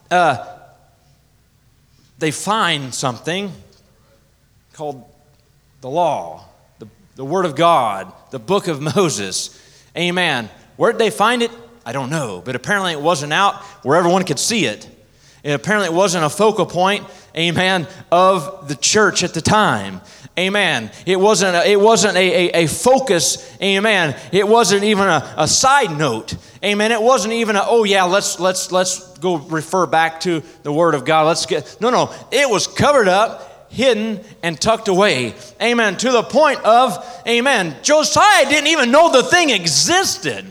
[0.10, 0.46] uh,
[2.18, 3.52] they find something
[4.74, 5.04] called
[5.82, 6.46] the law,
[6.80, 9.60] the, the Word of God, the book of Moses.
[9.98, 10.50] Amen.
[10.78, 11.52] Where did they find it?
[11.86, 14.88] I don't know, but apparently it wasn't out where everyone could see it.
[15.44, 20.02] And apparently it wasn't a focal point, amen, of the church at the time.
[20.42, 20.90] Amen.
[21.06, 23.56] It wasn't a, it wasn't a, a, a, focus.
[23.62, 24.20] Amen.
[24.32, 26.36] It wasn't even a, a side note.
[26.64, 26.92] Amen.
[26.92, 30.96] It wasn't even a, oh yeah, let's let's let's go refer back to the word
[30.96, 31.28] of God.
[31.28, 32.12] Let's get no no.
[32.32, 35.36] It was covered up, hidden, and tucked away.
[35.62, 35.98] Amen.
[35.98, 37.76] To the point of, Amen.
[37.84, 40.46] Josiah didn't even know the thing existed.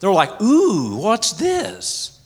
[0.00, 2.19] They were like, ooh, what's this?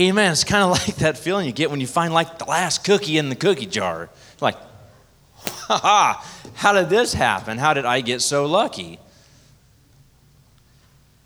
[0.00, 0.32] Amen.
[0.32, 3.18] It's kind of like that feeling you get when you find like the last cookie
[3.18, 4.08] in the cookie jar.
[4.40, 4.56] Like,
[5.44, 7.58] ha ha, how did this happen?
[7.58, 8.98] How did I get so lucky?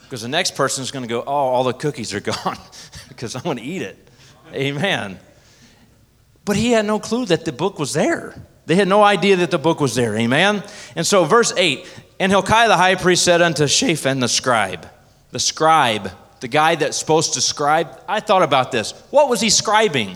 [0.02, 2.58] Because the next person is going to go, oh, all the cookies are gone
[3.08, 3.96] because I'm going to eat it.
[4.52, 5.18] Amen.
[6.44, 8.34] But he had no clue that the book was there.
[8.66, 10.16] They had no idea that the book was there.
[10.16, 10.62] Amen.
[10.96, 11.86] And so, verse 8
[12.18, 14.88] And Hilkiah the high priest said unto Shaphan the scribe,
[15.30, 16.10] the scribe,
[16.44, 18.90] the guy that's supposed to scribe, I thought about this.
[19.08, 20.14] What was he scribing?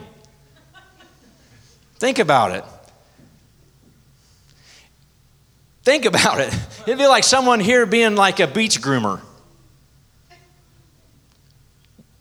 [1.94, 2.64] Think about it.
[5.84, 6.54] Think about it.
[6.82, 9.22] It'd be like someone here being like a beach groomer.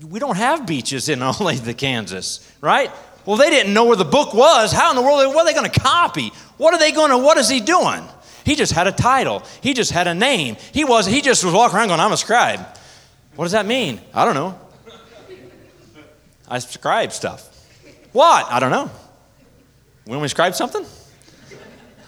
[0.01, 2.89] We don't have beaches in Olathe, Kansas, right?
[3.25, 4.71] Well, they didn't know where the book was.
[4.71, 5.35] How in the world?
[5.35, 6.31] What are they going to copy?
[6.55, 7.17] What are they going to?
[7.17, 8.07] What is he doing?
[8.45, 9.43] He just had a title.
[9.59, 10.55] He just had a name.
[10.71, 11.05] He was.
[11.07, 12.76] He just was walking around going, "I'm a scribe."
[13.37, 14.01] What does that mean?
[14.15, 14.59] I don't know.
[16.47, 17.47] I scribe stuff.
[18.11, 18.47] What?
[18.49, 18.89] I don't know.
[20.05, 20.83] When we scribe something?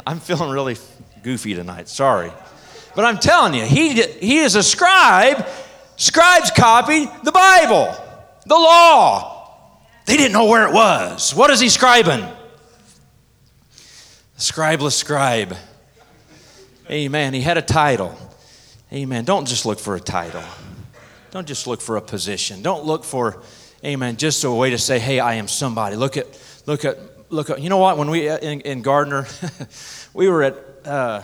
[0.07, 0.75] I'm feeling really
[1.21, 1.87] goofy tonight.
[1.87, 2.31] Sorry.
[2.95, 5.47] But I'm telling you, he, he is a scribe.
[5.97, 7.93] Scribes copied the Bible,
[8.47, 9.77] the law.
[10.07, 11.35] They didn't know where it was.
[11.35, 12.27] What is he scribing?
[14.35, 15.55] The scribeless scribe.
[16.89, 17.35] Amen.
[17.35, 18.17] He had a title.
[18.91, 19.25] Amen.
[19.25, 20.41] Don't just look for a title.
[21.31, 22.61] Don't just look for a position.
[22.61, 23.41] Don't look for,
[23.85, 25.95] amen, just a way to say, hey, I am somebody.
[25.95, 26.27] Look at,
[26.65, 26.97] look at,
[27.31, 27.97] look at, you know what?
[27.97, 29.27] When we, uh, in, in Gardner,
[30.13, 31.21] we were at, uh,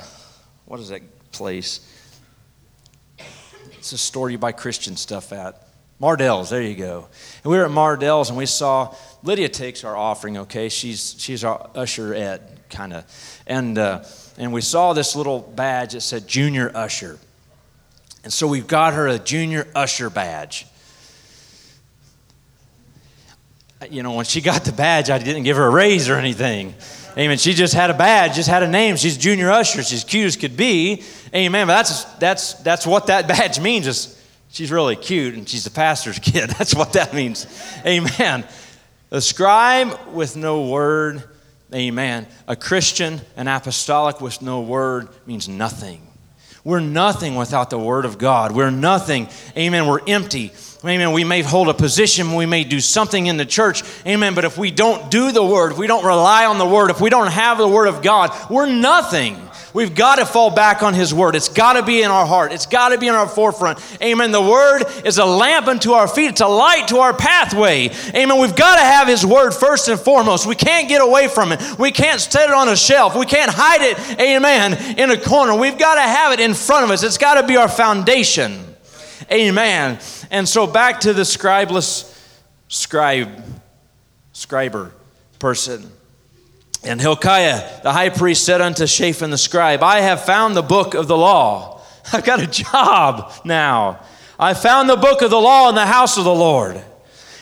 [0.66, 1.80] what is that place?
[3.72, 5.62] It's a store you buy Christian stuff at.
[6.00, 7.08] Mardel's, there you go.
[7.44, 10.70] And we were at Mardel's and we saw Lydia takes our offering, okay?
[10.70, 13.42] She's, she's our usher at kind of.
[13.48, 14.04] And, uh,
[14.38, 17.18] and we saw this little badge that said junior usher.
[18.26, 20.66] And so we've got her a junior usher badge.
[23.88, 26.74] You know, when she got the badge, I didn't give her a raise or anything.
[27.16, 27.38] Amen.
[27.38, 28.96] She just had a badge, just had a name.
[28.96, 29.84] She's junior usher.
[29.84, 31.04] She's cute as could be.
[31.36, 31.68] Amen.
[31.68, 33.86] But that's that's that's what that badge means.
[33.86, 36.50] Is she's really cute and she's the pastor's kid.
[36.58, 37.46] That's what that means.
[37.86, 38.44] Amen.
[39.12, 41.24] A scribe with no word.
[41.74, 42.26] Amen.
[42.48, 46.02] A Christian, an apostolic with no word means nothing.
[46.66, 48.52] We're nothing without the Word of God.
[48.52, 49.30] We're nothing.
[49.56, 49.86] Amen.
[49.86, 50.52] We're empty.
[50.84, 51.14] Amen.
[51.14, 53.84] We may hold a position, we may do something in the church.
[54.06, 54.34] Amen.
[54.36, 57.00] But if we don't do the Word, if we don't rely on the Word, if
[57.00, 59.36] we don't have the Word of God, we're nothing.
[59.76, 61.36] We've got to fall back on His Word.
[61.36, 63.78] It's got to be in our heart, it's got to be in our forefront.
[64.02, 64.32] Amen.
[64.32, 67.90] The Word is a lamp unto our feet, it's a light to our pathway.
[68.16, 68.40] Amen.
[68.40, 70.46] We've got to have His Word first and foremost.
[70.48, 71.62] We can't get away from it.
[71.78, 73.18] We can't set it on a shelf.
[73.18, 75.54] We can't hide it, amen, in a corner.
[75.54, 77.04] We've got to have it in front of us.
[77.04, 78.64] It's got to be our foundation.
[79.30, 80.00] Amen.
[80.32, 82.14] And so back to the scribeless
[82.70, 83.44] scribe,
[84.34, 84.92] scriber
[85.38, 85.92] person.
[86.86, 90.94] And Hilkiah, the high priest, said unto Shaphan the scribe, I have found the book
[90.94, 91.82] of the law.
[92.14, 94.00] I've got a job now.
[94.38, 96.82] I found the book of the law in the house of the Lord.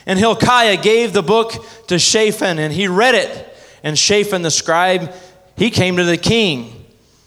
[0.06, 1.53] And Hilkiah gave the book
[1.88, 3.56] to Shaphan, and he read it.
[3.84, 5.13] And Shaphan the scribe,
[5.58, 6.86] he came to the king.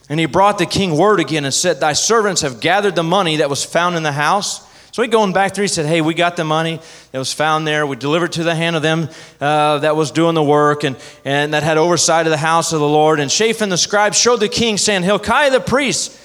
[0.09, 3.37] And he brought the king word again and said, Thy servants have gathered the money
[3.37, 4.66] that was found in the house
[4.97, 6.81] so he going back there, he said, Hey, we got the money
[7.13, 7.87] that was found there.
[7.87, 9.11] We delivered to the hand of them
[9.43, 12.81] uh, that was doing the work and, and that had oversight of the house of
[12.81, 13.21] the Lord.
[13.21, 16.19] And Shaphan the scribe showed the king, saying, Hilkiah the priest,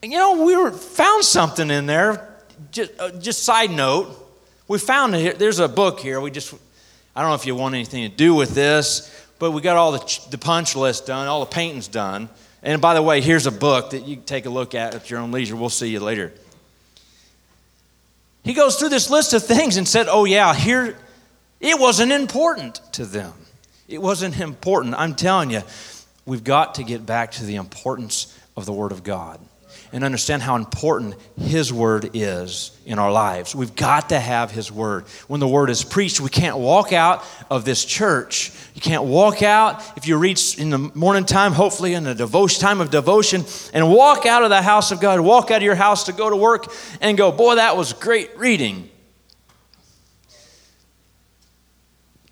[0.00, 2.38] you know, we were, found something in there.
[2.70, 4.14] Just, uh, just side note,
[4.68, 5.40] we found it.
[5.40, 6.20] There's a book here.
[6.20, 6.54] We just,
[7.16, 9.90] I don't know if you want anything to do with this, but we got all
[9.90, 12.28] the, the punch list done, all the painting's done.
[12.62, 15.10] And by the way, here's a book that you can take a look at at
[15.10, 15.56] your own leisure.
[15.56, 16.32] We'll see you later.
[18.44, 20.96] He goes through this list of things and said, Oh, yeah, here,
[21.60, 23.32] it wasn't important to them.
[23.88, 24.94] It wasn't important.
[24.96, 25.62] I'm telling you,
[26.26, 29.40] we've got to get back to the importance of the Word of God
[29.94, 33.54] and understand how important His Word is in our lives.
[33.54, 35.04] We've got to have His Word.
[35.28, 38.50] When the Word is preached, we can't walk out of this church.
[38.74, 42.60] You can't walk out if you read in the morning time, hopefully in a devotion
[42.60, 45.76] time of devotion, and walk out of the house of God, walk out of your
[45.76, 46.66] house to go to work
[47.00, 48.90] and go, boy, that was great reading.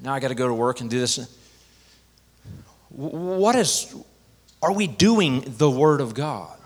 [0.01, 1.33] Now I got to go to work and do this.
[2.88, 3.94] What is,
[4.61, 6.59] are we doing the Word of God?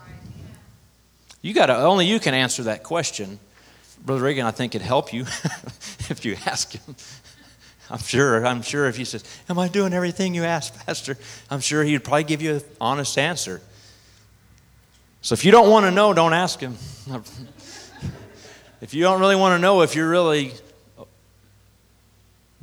[1.47, 3.39] You got to, only you can answer that question.
[4.05, 5.21] Brother Reagan, I think it'd help you
[6.11, 6.97] if you ask him.
[7.89, 11.17] I'm sure, I'm sure if he says, Am I doing everything you ask, Pastor?
[11.49, 13.61] I'm sure he'd probably give you an honest answer.
[15.23, 16.79] So if you don't want to know, don't ask him.
[18.81, 20.53] if you don't really want to know if you're really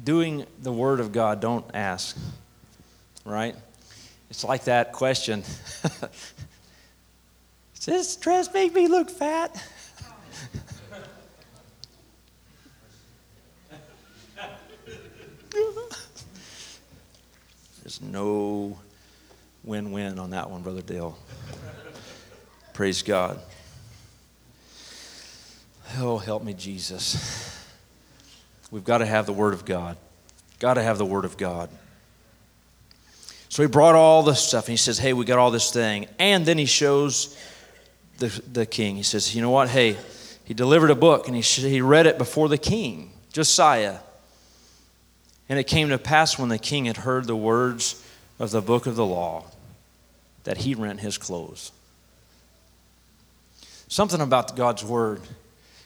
[0.04, 2.18] doing the Word of God, don't ask.
[3.24, 3.56] Right?
[4.30, 5.44] It's like that question
[7.84, 9.62] Does this dress make me look fat?
[17.82, 18.78] There's no
[19.66, 21.18] win win on that one, Brother Dale.
[22.72, 23.42] Praise God.
[25.98, 27.68] Oh, help me, Jesus.
[28.72, 29.98] We've got to have the Word of God.
[30.60, 31.70] Got to have the Word of God.
[33.50, 36.08] So he brought all this stuff and he says, Hey, we got all this thing.
[36.18, 37.38] And then he shows
[38.18, 38.96] the, the king.
[38.96, 39.70] He says, You know what?
[39.70, 39.98] Hey,
[40.46, 44.00] he delivered a book and he, he read it before the king, Josiah.
[45.50, 48.04] And it came to pass when the king had heard the words
[48.40, 49.46] of the book of the law
[50.44, 51.72] that he rent his clothes.
[53.88, 55.22] Something about God's word,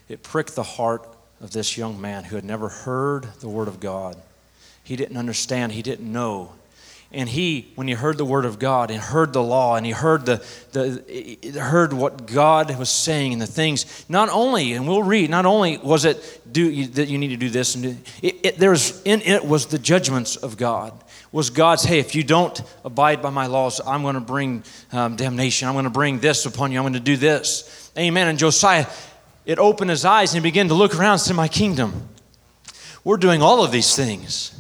[0.07, 1.07] it pricked the heart
[1.41, 4.15] of this young man who had never heard the word of God.
[4.83, 6.53] He didn't understand, he didn't know.
[7.11, 9.93] And he, when he heard the word of God and heard the law and he
[9.93, 15.03] heard, the, the, heard what God was saying and the things, not only, and we'll
[15.03, 18.35] read, not only was it do, that you need to do this, and do, it,
[18.43, 20.93] it, there was, in it was the judgments of God.
[21.31, 25.15] Was God's, hey, if you don't abide by my laws, I'm going to bring um,
[25.15, 25.67] damnation.
[25.67, 26.79] I'm going to bring this upon you.
[26.79, 27.91] I'm going to do this.
[27.97, 28.27] Amen.
[28.27, 28.85] And Josiah,
[29.45, 32.09] it opened his eyes and he began to look around and say, My kingdom,
[33.03, 34.53] we're doing all of these things.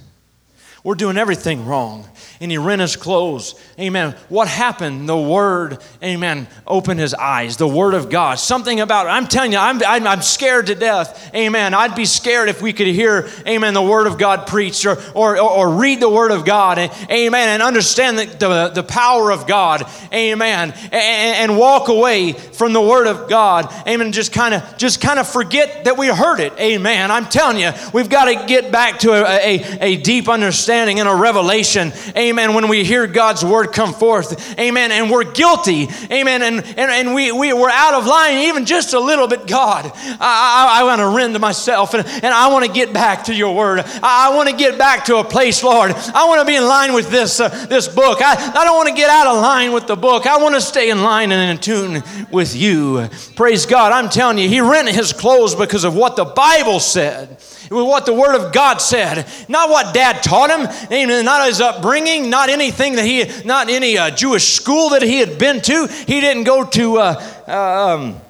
[0.83, 2.07] We're doing everything wrong
[2.39, 3.55] and he rent his clothes.
[3.79, 4.15] Amen.
[4.29, 5.09] What happened?
[5.09, 7.57] The word, amen, opened his eyes.
[7.57, 8.39] The word of God.
[8.39, 11.33] Something about, I'm telling you, I'm, I'm, I'm, scared to death.
[11.33, 11.73] Amen.
[11.73, 15.39] I'd be scared if we could hear, amen, the word of God preached or, or,
[15.39, 16.77] or, read the word of God.
[16.77, 17.49] Amen.
[17.49, 19.83] And understand the, the, the power of God.
[20.13, 20.71] Amen.
[20.71, 23.71] And, and walk away from the word of God.
[23.87, 24.11] Amen.
[24.11, 26.53] Just kind of, just kind of forget that we heard it.
[26.59, 27.11] Amen.
[27.11, 31.07] I'm telling you, we've got to get back to a, a, a deep understanding and
[31.07, 31.91] a revelation.
[32.15, 36.57] Amen amen, when we hear God's word come forth, amen, and we're guilty, amen, and,
[36.57, 40.19] and, and we, we, we're out of line even just a little bit, God, I,
[40.19, 43.55] I, I want to rend myself and, and I want to get back to your
[43.55, 43.79] word.
[43.79, 45.91] I, I want to get back to a place, Lord.
[45.91, 48.19] I want to be in line with this, uh, this book.
[48.21, 50.25] I, I don't want to get out of line with the book.
[50.25, 53.09] I want to stay in line and in tune with you.
[53.35, 53.91] Praise God.
[53.91, 57.37] I'm telling you, he rent his clothes because of what the Bible said.
[57.69, 61.59] It was what the Word of God said, not what Dad taught him, not his
[61.59, 65.87] upbringing, not anything that he, not any uh, Jewish school that he had been to.
[65.87, 66.97] He didn't go to.
[66.97, 68.21] Uh, um,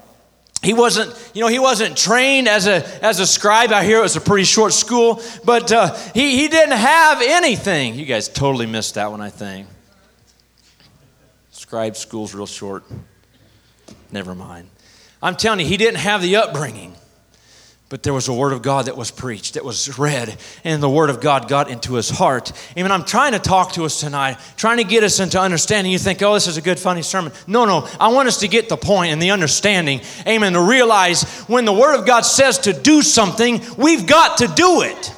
[0.63, 3.71] he wasn't, you know, he wasn't trained as a as a scribe.
[3.71, 7.93] I hear it was a pretty short school, but uh, he he didn't have anything.
[7.93, 9.67] You guys totally missed that one, I think.
[11.51, 12.83] Scribe school's real short.
[14.11, 14.69] Never mind.
[15.21, 16.95] I'm telling you, he didn't have the upbringing.
[17.89, 20.89] But there was a word of God that was preached, that was read, and the
[20.89, 22.51] word of God got into his heart.
[22.77, 22.91] Amen.
[22.91, 25.93] I'm trying to talk to us tonight, trying to get us into understanding.
[25.93, 27.31] You think, oh, this is a good, funny sermon.
[27.47, 27.87] No, no.
[27.97, 30.01] I want us to get the point and the understanding.
[30.27, 30.51] Amen.
[30.51, 34.81] To realize when the word of God says to do something, we've got to do
[34.81, 35.13] it.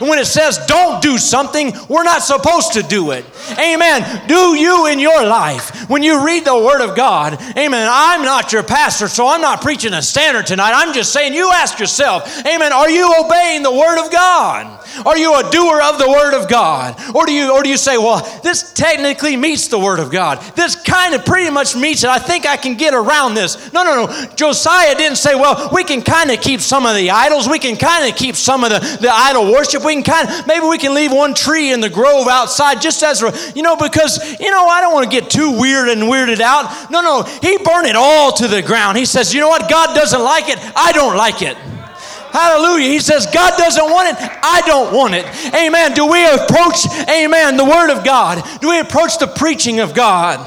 [0.00, 3.24] And when it says don't do something, we're not supposed to do it.
[3.58, 4.26] Amen.
[4.28, 5.88] Do you in your life.
[5.88, 7.88] When you read the Word of God, amen.
[7.90, 10.72] I'm not your pastor, so I'm not preaching a standard tonight.
[10.74, 14.74] I'm just saying you ask yourself, amen, are you obeying the Word of God?
[15.06, 16.98] Are you a doer of the Word of God?
[17.14, 20.40] Or do you, or do you say, well, this technically meets the Word of God?
[20.56, 22.10] This kind of pretty much meets it.
[22.10, 23.72] I think I can get around this.
[23.72, 24.26] No, no, no.
[24.34, 27.48] Josiah didn't say, well, we can kind of keep some of the idols.
[27.48, 29.84] We can kind of keep some of the, the idol worship.
[29.88, 33.02] We can kind of, maybe we can leave one tree in the grove outside just
[33.02, 36.02] as, a, you know, because, you know, I don't want to get too weird and
[36.02, 36.90] weirded out.
[36.90, 37.22] No, no.
[37.22, 38.98] He burned it all to the ground.
[38.98, 39.70] He says, you know what?
[39.70, 40.58] God doesn't like it.
[40.76, 41.56] I don't like it.
[41.56, 42.90] Hallelujah.
[42.90, 44.16] He says, God doesn't want it.
[44.20, 45.24] I don't want it.
[45.54, 45.94] Amen.
[45.94, 48.44] Do we approach, amen, the Word of God?
[48.60, 50.38] Do we approach the preaching of God?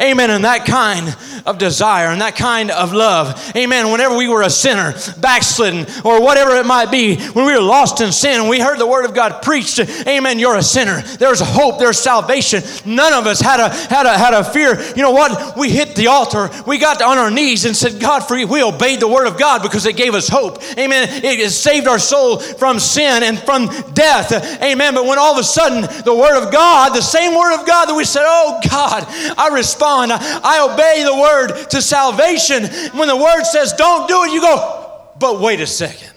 [0.00, 0.30] Amen.
[0.30, 3.52] And that kind of desire and that kind of love.
[3.56, 3.90] Amen.
[3.90, 8.00] Whenever we were a sinner, backslidden, or whatever it might be, when we were lost
[8.00, 9.80] in sin, we heard the word of God preached.
[10.06, 10.38] Amen.
[10.38, 11.02] You're a sinner.
[11.02, 11.78] There's hope.
[11.78, 12.62] There's salvation.
[12.84, 14.80] None of us had a had a had a fear.
[14.94, 15.56] You know what?
[15.56, 16.50] We hit the altar.
[16.66, 18.46] We got on our knees and said, God, for you.
[18.46, 20.62] We obeyed the word of God because it gave us hope.
[20.78, 21.08] Amen.
[21.24, 24.32] It saved our soul from sin and from death.
[24.62, 24.94] Amen.
[24.94, 27.86] But when all of a sudden the word of God, the same word of God
[27.86, 29.04] that we said, Oh God,
[29.36, 29.87] I respond.
[30.10, 32.64] I obey the word word to salvation.
[32.96, 36.12] When the word says don't do it, you go, but wait a second.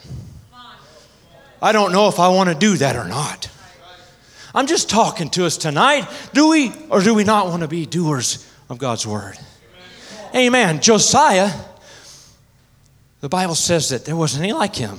[1.61, 3.49] I don't know if I want to do that or not.
[4.53, 6.07] I'm just talking to us tonight.
[6.33, 9.37] Do we or do we not want to be doers of God's word?
[10.35, 10.81] Amen.
[10.81, 11.51] Josiah,
[13.19, 14.97] the Bible says that there wasn't any like him.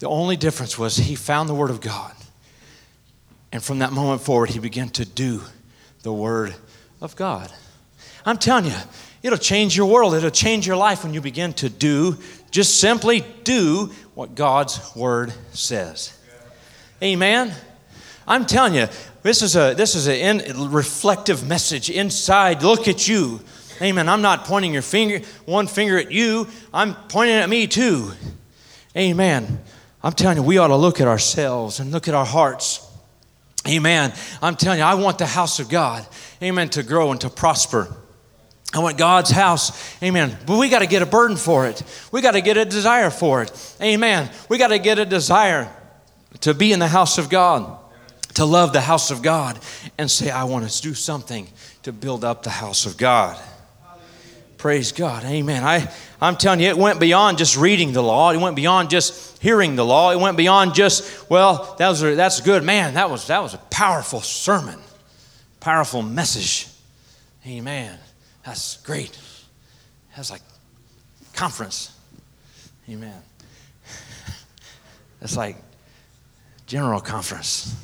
[0.00, 2.12] The only difference was he found the word of God.
[3.52, 5.42] And from that moment forward, he began to do
[6.02, 6.54] the word
[7.00, 7.52] of God.
[8.24, 8.74] I'm telling you,
[9.22, 10.14] it'll change your world.
[10.14, 12.18] It'll change your life when you begin to do,
[12.50, 16.18] just simply do what God's word says.
[17.02, 17.52] Amen.
[18.26, 18.86] I'm telling you,
[19.22, 22.62] this is a this is a in, reflective message inside.
[22.62, 23.40] Look at you.
[23.80, 24.08] Amen.
[24.08, 26.46] I'm not pointing your finger, one finger at you.
[26.72, 28.12] I'm pointing at me too.
[28.96, 29.60] Amen.
[30.04, 32.86] I'm telling you, we ought to look at ourselves and look at our hearts.
[33.66, 34.12] Amen.
[34.40, 36.06] I'm telling you, I want the house of God,
[36.42, 37.94] amen, to grow and to prosper.
[38.74, 40.02] I want God's house.
[40.02, 40.36] Amen.
[40.46, 41.82] But we got to get a burden for it.
[42.10, 43.76] We got to get a desire for it.
[43.82, 44.30] Amen.
[44.48, 45.70] We got to get a desire
[46.40, 47.78] to be in the house of God,
[48.34, 49.58] to love the house of God,
[49.98, 51.48] and say, I want to do something
[51.82, 53.38] to build up the house of God.
[54.56, 55.24] Praise God.
[55.24, 55.64] Amen.
[55.64, 58.30] I, I'm telling you, it went beyond just reading the law.
[58.30, 60.12] It went beyond just hearing the law.
[60.12, 62.62] It went beyond just, well, that was, that's good.
[62.62, 64.78] Man, that was, that was a powerful sermon,
[65.58, 66.68] powerful message.
[67.44, 67.98] Amen.
[68.46, 69.18] That's great.
[70.14, 70.42] That's like
[71.34, 71.90] conference.
[72.88, 73.20] Amen.
[75.20, 75.56] It's like
[76.68, 77.74] general conference.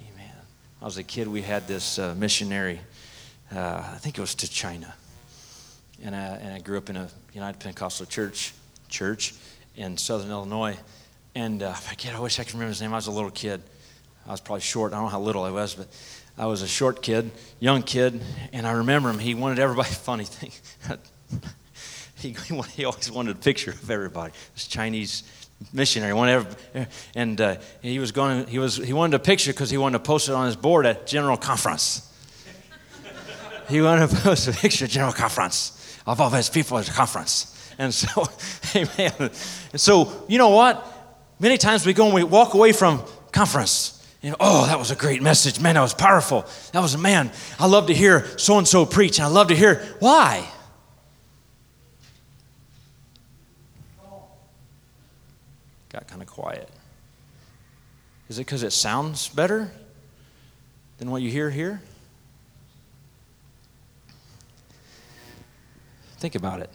[0.00, 0.34] Amen.
[0.82, 2.80] I was a kid, we had this uh, missionary,
[3.54, 4.94] uh, I think it was to China.
[6.02, 8.54] And I, and I grew up in a United Pentecostal church,
[8.88, 9.34] church
[9.76, 10.76] in southern Illinois.
[11.34, 11.74] And uh,
[12.14, 12.92] I wish I could remember his name.
[12.92, 13.62] I was a little kid.
[14.26, 14.92] I was probably short.
[14.92, 15.88] I don't know how little I was, but
[16.36, 18.20] I was a short kid, young kid,
[18.52, 19.18] and I remember him.
[19.18, 20.52] He wanted everybody, funny thing,
[22.16, 22.36] he,
[22.74, 24.32] he always wanted a picture of everybody.
[24.54, 25.22] This Chinese
[25.72, 26.46] missionary, wanted
[27.14, 28.46] and uh, he was going.
[28.46, 30.86] He was he wanted a picture because he wanted to post it on his board
[30.86, 32.04] at general conference.
[33.68, 35.77] he wanted to post a picture at general conference
[36.08, 37.54] of all his people at a conference.
[37.78, 38.26] And so,
[38.74, 39.12] amen.
[39.18, 40.84] And so, you know what?
[41.38, 44.90] Many times we go and we walk away from conference you know, oh, that was
[44.90, 45.60] a great message.
[45.60, 46.44] Man, that was powerful.
[46.72, 47.30] That was a man.
[47.58, 50.48] I love to hear so and so preach, and I love to hear why.
[55.90, 56.68] Got kind of quiet.
[58.28, 59.70] Is it because it sounds better
[60.98, 61.80] than what you hear here?
[66.18, 66.70] Think about it.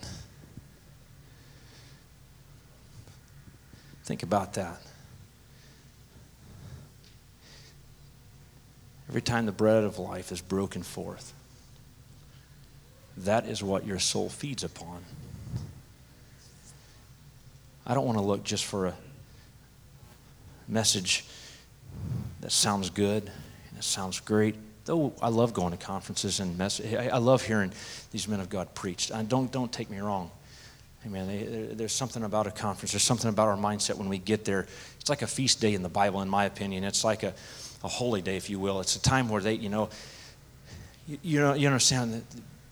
[4.06, 4.82] Think about that.
[9.10, 11.34] Every time the bread of life is broken forth,
[13.18, 15.04] that is what your soul feeds upon.
[17.86, 18.96] I don't want to look just for a
[20.70, 21.26] message
[22.40, 23.24] that sounds good
[23.70, 24.56] and it sounds great.
[24.86, 27.72] Though I love going to conferences and mess- I love hearing
[28.12, 29.12] these men of God preach.
[29.12, 30.30] I don't don't take me wrong.
[31.06, 31.76] Amen.
[31.76, 32.92] There's something about a conference.
[32.92, 34.68] There's something about our mindset when we get there.
[35.00, 36.86] It's like a feast day in the Bible, in my opinion.
[36.86, 37.34] It's like a,
[37.84, 38.80] a holy day, if you will.
[38.80, 39.90] It's a time where they, you know,
[41.08, 42.24] you, you know, you understand that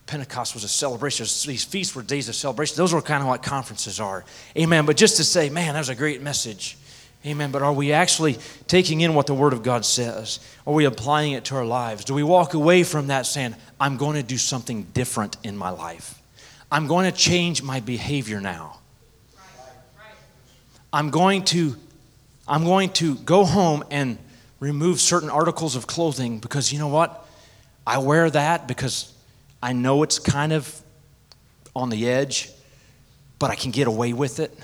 [0.05, 1.25] Pentecost was a celebration.
[1.25, 2.77] These feasts were days of celebration.
[2.77, 4.23] Those were kind of what conferences are.
[4.57, 4.85] Amen.
[4.85, 6.77] But just to say, man, that was a great message.
[7.25, 7.51] Amen.
[7.51, 10.39] But are we actually taking in what the Word of God says?
[10.65, 12.03] Are we applying it to our lives?
[12.03, 15.69] Do we walk away from that saying, I'm going to do something different in my
[15.69, 16.19] life?
[16.71, 18.79] I'm going to change my behavior now.
[20.93, 21.75] I'm going to
[22.47, 24.17] I'm going to go home and
[24.59, 27.25] remove certain articles of clothing because you know what?
[27.85, 29.13] I wear that because
[29.63, 30.81] I know it's kind of
[31.75, 32.49] on the edge,
[33.39, 34.57] but I can get away with it.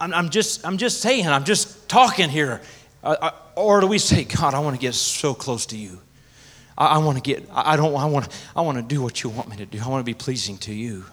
[0.00, 2.60] I'm just, I'm just saying, I'm just talking here.
[3.04, 6.00] Uh, or do we say, God, I want to get so close to you?
[6.76, 9.30] I, I want to get, I don't, I want, I want to do what you
[9.30, 9.80] want me to do.
[9.80, 11.04] I want to be pleasing to you.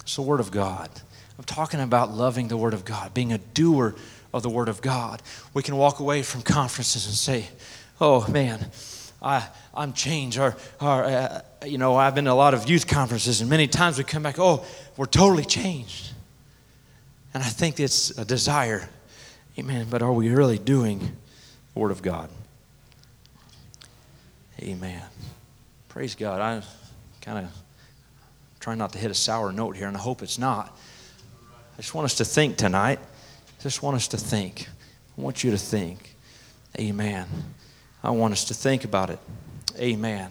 [0.00, 0.90] It's the Word of God.
[1.38, 3.94] I'm talking about loving the Word of God, being a doer
[4.34, 5.22] of the Word of God.
[5.54, 7.48] We can walk away from conferences and say,
[8.00, 8.70] oh man,
[9.22, 10.38] I, I'm changed.
[10.38, 13.66] Or, or uh, you know, I've been to a lot of youth conferences, and many
[13.66, 14.64] times we come back, oh,
[14.96, 16.10] we're totally changed.
[17.32, 18.88] And I think it's a desire.
[19.58, 19.86] Amen.
[19.88, 22.30] But are we really doing the Word of God?
[24.60, 25.02] Amen.
[25.88, 26.40] Praise God.
[26.40, 26.62] I'm
[27.20, 27.52] kind of
[28.58, 30.76] trying not to hit a sour note here, and I hope it's not.
[31.76, 32.98] I just want us to think tonight.
[32.98, 34.68] I just want us to think.
[35.16, 36.14] I want you to think.
[36.78, 37.26] Amen.
[38.02, 39.18] I want us to think about it.
[39.78, 40.30] Amen.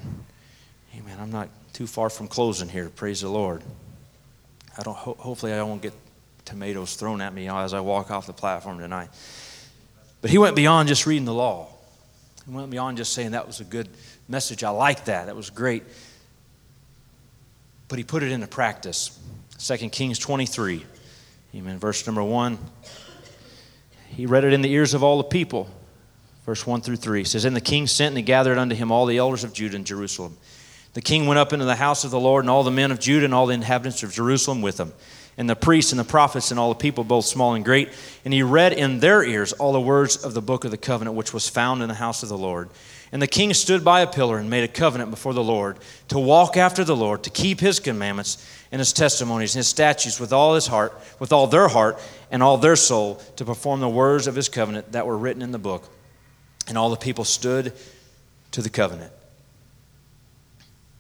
[0.95, 1.18] Amen.
[1.20, 2.89] I'm not too far from closing here.
[2.89, 3.64] Praise the Lord.
[4.78, 4.97] I don't.
[4.97, 5.93] Ho- hopefully, I won't get
[6.50, 9.10] tomatoes thrown at me as I walk off the platform tonight.
[10.22, 11.68] But he went beyond just reading the law.
[12.45, 13.88] He went beyond just saying that was a good
[14.28, 14.64] message.
[14.64, 15.28] I like that.
[15.28, 15.84] That was great.
[17.88, 19.18] But he put it into practice.
[19.60, 20.86] 2 Kings 23.
[21.56, 21.78] Amen.
[21.78, 22.58] Verse number 1.
[24.08, 25.70] He read it in the ears of all the people.
[26.45, 29.06] Verse 1 through 3 says, And the king sent and he gathered unto him all
[29.06, 30.36] the elders of Judah and Jerusalem.
[30.93, 33.00] The king went up into the house of the Lord, and all the men of
[33.00, 34.91] Judah and all the inhabitants of Jerusalem with him
[35.40, 37.90] and the priests and the prophets and all the people, both small and great.
[38.26, 41.16] And he read in their ears all the words of the book of the covenant,
[41.16, 42.70] which was found in the house of the Lord.
[43.14, 45.78] And the king stood by a pillar and made a covenant before the Lord
[46.10, 50.20] to walk after the Lord, to keep his commandments and his testimonies and his statutes
[50.20, 53.88] with all his heart, with all their heart and all their soul, to perform the
[53.88, 55.90] words of his covenant that were written in the book.
[56.68, 57.72] And all the people stood
[58.52, 59.14] to the covenant.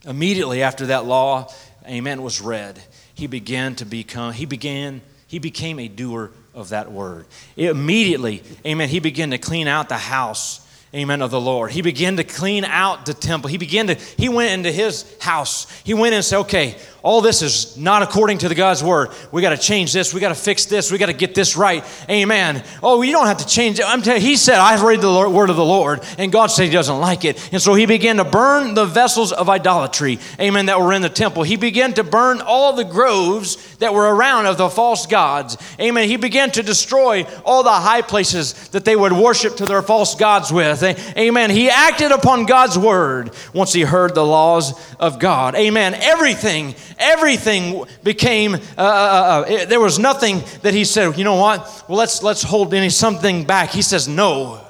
[0.05, 1.51] Immediately after that law,
[1.85, 2.81] amen, was read,
[3.19, 7.25] he began to become, he began, he became a doer of that word.
[7.55, 11.71] Immediately, amen, he began to clean out the house amen, of the Lord.
[11.71, 13.49] He began to clean out the temple.
[13.49, 15.67] He began to, he went into his house.
[15.83, 19.09] He went and said, okay, all this is not according to the God's word.
[19.31, 20.13] We got to change this.
[20.13, 20.91] We got to fix this.
[20.91, 21.83] We got to get this right.
[22.09, 22.63] Amen.
[22.83, 23.85] Oh, you don't have to change it.
[23.87, 26.47] I'm telling he said, I have read the Lord, word of the Lord, and God
[26.47, 27.53] said he doesn't like it.
[27.53, 31.09] And so he began to burn the vessels of idolatry, amen, that were in the
[31.09, 31.43] temple.
[31.43, 35.57] He began to burn all the groves that were around of the false gods.
[35.79, 36.07] Amen.
[36.07, 40.15] He began to destroy all the high places that they would worship to their false
[40.15, 40.83] gods with.
[41.17, 41.49] Amen.
[41.49, 45.55] He acted upon God's word once he heard the laws of God.
[45.55, 45.93] Amen.
[45.93, 51.35] Everything, everything became, uh, uh, uh, uh there was nothing that he said, you know
[51.35, 51.85] what?
[51.87, 53.71] Well, let's, let's hold any something back.
[53.71, 54.65] He says, no.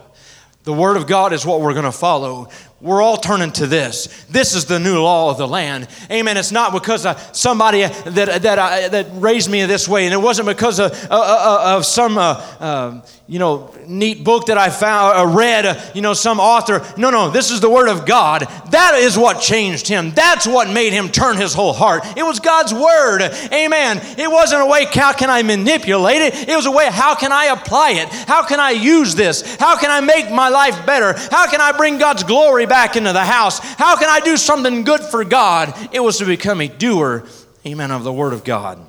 [0.63, 2.49] The word of God is what we're going to follow
[2.82, 4.25] we're all turning to this.
[4.30, 5.88] This is the new law of the land.
[6.09, 6.38] Amen.
[6.38, 10.17] It's not because of somebody that, that, I, that raised me this way, and it
[10.17, 14.57] wasn't because of, uh, uh, uh of some, uh, um, you know, neat book that
[14.57, 16.86] I found, uh, read, uh, you know, some author.
[16.97, 18.41] No, no, this is the Word of God.
[18.71, 20.11] That is what changed him.
[20.11, 22.03] That's what made him turn his whole heart.
[22.17, 23.21] It was God's Word.
[23.53, 24.01] Amen.
[24.17, 26.49] It wasn't a way, how can I manipulate it?
[26.49, 28.09] It was a way, how can I apply it?
[28.09, 29.55] How can I use this?
[29.57, 31.13] How can I make my life better?
[31.30, 33.59] How can I bring God's glory back into the house.
[33.59, 35.73] How can I do something good for God?
[35.91, 37.25] It was to become a doer,
[37.65, 38.80] amen, of the Word of God.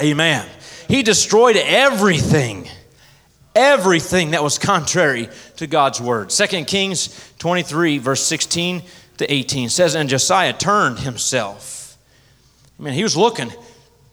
[0.00, 0.48] Amen.
[0.88, 2.68] He destroyed everything,
[3.54, 6.30] everything that was contrary to God's Word.
[6.30, 8.82] 2 Kings 23, verse 16
[9.18, 11.80] to 18 says, And Josiah turned himself
[12.80, 13.50] I mean, he was looking.
[13.50, 13.56] He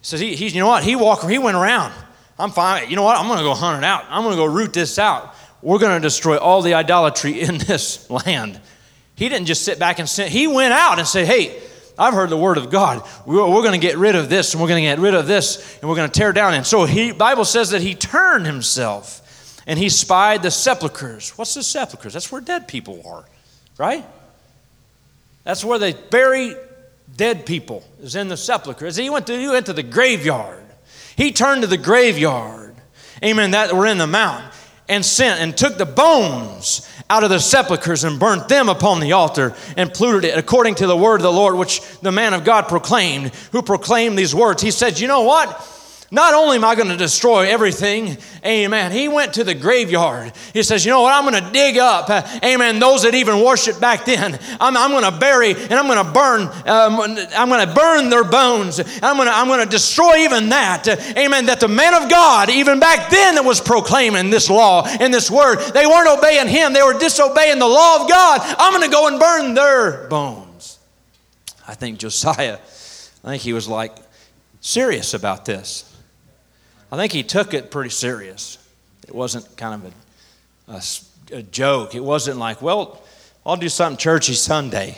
[0.01, 0.83] says, he, he, you know what?
[0.83, 1.93] He walked, he went around.
[2.37, 2.89] I'm fine.
[2.89, 3.17] You know what?
[3.17, 4.05] I'm going to go hunt it out.
[4.09, 5.33] I'm going to go root this out.
[5.61, 8.59] We're going to destroy all the idolatry in this land.
[9.15, 10.27] He didn't just sit back and sit.
[10.27, 11.59] He went out and said, hey,
[11.97, 13.07] I've heard the word of God.
[13.25, 15.27] We're, we're going to get rid of this and we're going to get rid of
[15.27, 16.53] this and we're going to tear down.
[16.53, 19.23] And so he Bible says that he turned himself
[19.67, 21.37] and he spied the sepulchres.
[21.37, 22.13] What's the sepulchres?
[22.13, 23.25] That's where dead people are,
[23.77, 24.05] right?
[25.43, 26.55] That's where they bury
[27.15, 28.95] dead people, is in the sepulchres.
[28.95, 30.63] He went to, he went to the graveyard.
[31.17, 32.75] He turned to the graveyard,
[33.23, 34.49] amen, that were in the mountain,
[34.87, 39.11] and sent and took the bones out of the sepulchres and burnt them upon the
[39.13, 42.45] altar and polluted it according to the word of the Lord, which the man of
[42.45, 44.61] God proclaimed, who proclaimed these words.
[44.61, 45.61] He said, You know what?
[46.09, 48.93] Not only am I going to destroy everything, amen.
[48.93, 50.31] He went to the graveyard.
[50.53, 51.13] He says, You know what?
[51.13, 54.39] I'm going to dig up, uh, amen, those that even worshiped back then.
[54.61, 58.09] I'm, I'm going to bury and I'm going to burn, um, I'm going to burn
[58.09, 58.79] their bones.
[59.03, 61.47] I'm going to, I'm going to destroy even that, uh, amen.
[61.47, 65.29] That the man of God, even back then, that was proclaiming this law and this
[65.29, 68.39] word, they weren't obeying him, they were disobeying the law of God.
[68.57, 70.79] I'm going to go and burn their bones.
[71.67, 72.59] I think Josiah,
[73.25, 73.93] I think he was like
[74.61, 75.83] serious about this.
[76.91, 78.57] I think he took it pretty serious.
[79.07, 79.93] It wasn't kind of
[80.69, 81.95] a, a, a joke.
[81.95, 83.01] It wasn't like, well,
[83.45, 84.97] I'll do something churchy Sunday,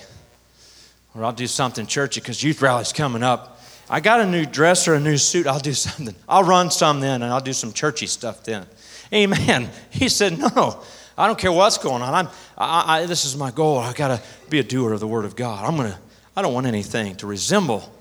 [1.15, 3.61] or I'll do something churchy because youth rally's coming up.
[3.89, 5.47] I got a new dress or a new suit.
[5.47, 6.15] I'll do something.
[6.27, 8.65] I'll run some then, and I'll do some churchy stuff then.
[9.13, 9.69] Amen.
[9.89, 10.81] He said, no.
[11.17, 12.13] I don't care what's going on.
[12.13, 12.27] I'm,
[12.57, 13.79] I, I, this is my goal.
[13.79, 15.65] I've got to be a doer of the Word of God.
[15.65, 15.99] I'm gonna.
[16.33, 17.93] I don't want anything to resemble.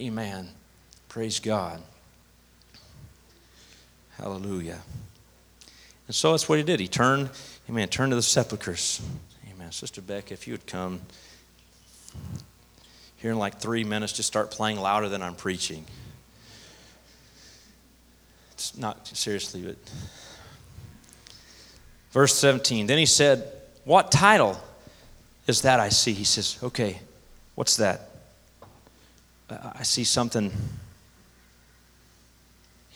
[0.00, 0.48] Amen.
[1.08, 1.80] Praise God.
[4.18, 4.80] Hallelujah.
[6.06, 6.80] And so that's what he did.
[6.80, 7.30] He turned,
[7.68, 9.00] amen, turned to the sepulchres.
[9.52, 9.72] Amen.
[9.72, 11.00] Sister Beck, if you would come
[13.16, 15.84] here in like three minutes, just start playing louder than I'm preaching.
[18.52, 19.76] It's not seriously, but.
[22.10, 22.86] Verse 17.
[22.86, 23.52] Then he said,
[23.84, 24.60] What title
[25.46, 26.12] is that I see?
[26.12, 27.00] He says, Okay,
[27.54, 28.10] what's that?
[29.50, 30.52] I see something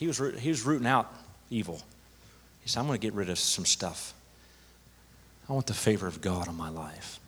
[0.02, 1.14] he was, he was rooting out
[1.48, 1.80] evil.
[2.60, 4.14] He said, I'm going to get rid of some stuff.
[5.48, 7.20] I want the favor of God on my life.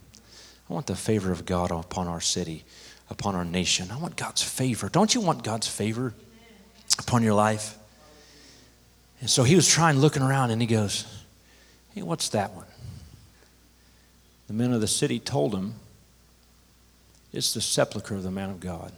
[0.68, 2.64] I want the favor of God upon our city,
[3.08, 3.92] upon our nation.
[3.92, 4.88] I want God's favor.
[4.88, 6.14] Don't you want God's favor
[6.98, 7.78] upon your life?
[9.20, 11.06] And so he was trying, looking around, and he goes,
[11.94, 12.66] Hey, what's that one?
[14.48, 15.74] The men of the city told him,
[17.32, 18.90] It's the sepulchre of the man of God.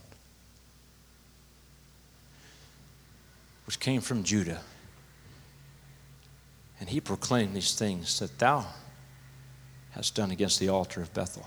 [3.66, 4.60] Which came from Judah.
[6.78, 8.66] And he proclaimed these things that thou
[9.90, 11.46] hast done against the altar of Bethel.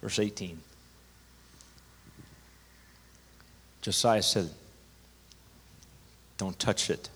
[0.00, 0.60] Verse 18.
[3.80, 4.50] Josiah said,
[6.36, 7.08] Don't touch it.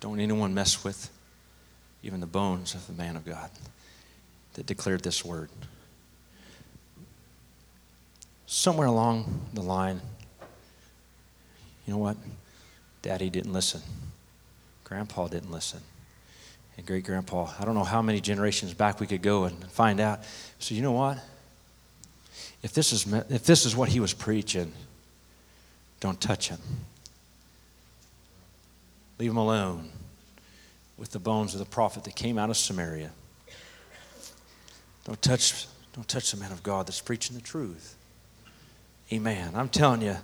[0.00, 1.10] Don't anyone mess with
[2.02, 3.50] even the bones of the man of God
[4.54, 5.48] that declared this word.
[8.46, 10.00] Somewhere along the line,
[11.86, 12.16] you know what?
[13.00, 13.80] Daddy didn't listen.
[14.84, 15.80] Grandpa didn't listen.
[16.76, 20.00] And great grandpa, I don't know how many generations back we could go and find
[20.00, 20.20] out.
[20.58, 21.18] So, you know what?
[22.62, 24.72] If this is, if this is what he was preaching,
[26.00, 26.58] don't touch him.
[29.18, 29.90] Leave him alone
[30.96, 33.10] with the bones of the prophet that came out of Samaria.
[35.04, 37.96] Don't touch, don't touch the man of God that's preaching the truth.
[39.12, 39.52] Amen.
[39.54, 40.16] I'm telling you,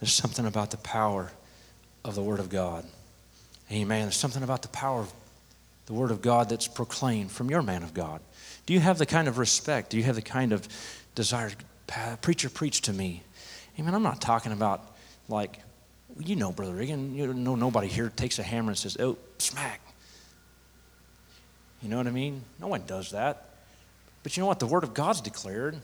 [0.00, 1.32] there's something about the power
[2.04, 2.84] of the Word of God.
[3.70, 4.02] Amen.
[4.02, 5.12] There's something about the power of
[5.86, 8.20] the Word of God that's proclaimed from your man of God.
[8.66, 9.90] Do you have the kind of respect?
[9.90, 10.68] Do you have the kind of
[11.14, 11.50] desire?
[12.20, 13.22] Preacher, preach to me.
[13.78, 13.94] Amen.
[13.94, 14.94] I'm not talking about
[15.28, 15.58] like,
[16.18, 19.80] you know, Brother Reagan, you know, nobody here takes a hammer and says, oh, smack.
[21.80, 22.42] You know what I mean?
[22.60, 23.47] No one does that.
[24.28, 24.58] But you know what?
[24.58, 25.80] The Word of God's declared.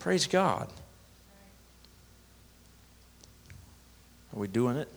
[0.00, 0.68] Praise God.
[4.34, 4.88] Are we doing it?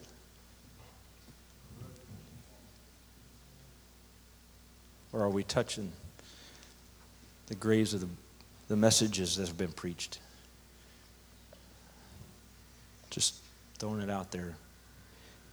[5.12, 5.92] Or are we touching
[7.46, 8.08] the graves of the,
[8.66, 10.18] the messages that have been preached?
[13.10, 13.36] Just
[13.78, 14.56] throwing it out there.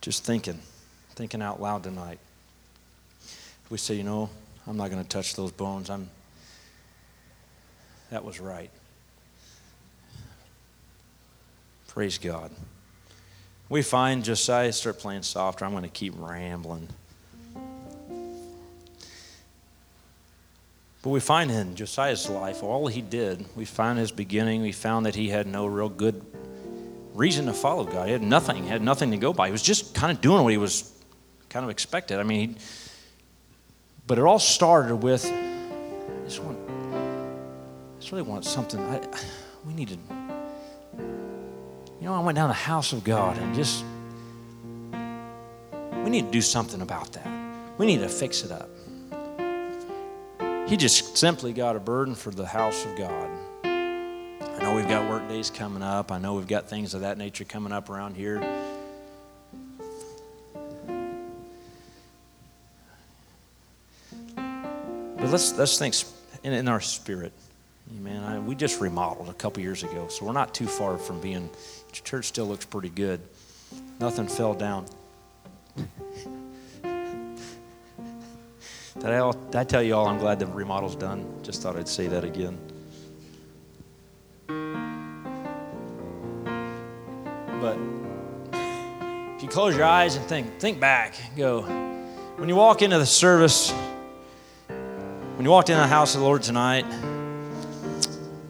[0.02, 0.58] Just thinking,
[1.14, 2.18] thinking out loud tonight
[3.72, 4.30] we say, you know,
[4.68, 5.90] I'm not going to touch those bones.
[5.90, 6.10] I'm
[8.12, 8.70] that was right.
[11.88, 12.52] Praise God.
[13.70, 15.64] We find Josiah start playing softer.
[15.64, 16.90] I'm going to keep rambling.
[21.02, 25.06] But we find in Josiah's life, all he did, we find his beginning, we found
[25.06, 26.22] that he had no real good
[27.14, 28.08] reason to follow God.
[28.08, 29.48] He had nothing, had nothing to go by.
[29.48, 30.92] He was just kind of doing what he was
[31.50, 32.20] kind of expected.
[32.20, 32.56] I mean, he
[34.08, 38.80] but it all started with, I just want, I just really want something.
[38.80, 39.02] I,
[39.66, 39.94] we to.
[39.94, 39.98] you
[42.02, 43.86] know, I went down to the house of God and just,
[46.04, 47.28] we need to do something about that.
[47.78, 48.70] We need to fix it up.
[50.68, 53.30] He just simply got a burden for the house of God.
[53.64, 56.12] I know we've got work days coming up.
[56.12, 58.40] I know we've got things of that nature coming up around here.
[65.32, 65.96] Let's, let's think
[66.44, 67.32] in, in our spirit.
[67.90, 71.20] Man, I, we just remodeled a couple years ago, so we're not too far from
[71.20, 71.50] being,
[71.92, 73.20] church still looks pretty good.
[74.00, 74.86] Nothing fell down.
[78.96, 81.26] Did I, all, did I tell you all I'm glad the remodel's done?
[81.44, 82.60] Just thought I'd say that again.
[87.62, 87.78] But
[89.38, 91.62] if you close your eyes and think, think back, go.
[92.36, 93.74] When you walk into the service,
[95.42, 96.86] when you walked into the house of the Lord tonight,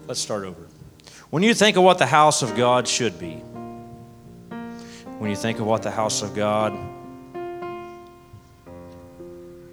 [0.06, 0.60] let's start over.
[1.30, 3.36] When you think of what the house of God should be,
[5.16, 6.78] when you think of what the house of God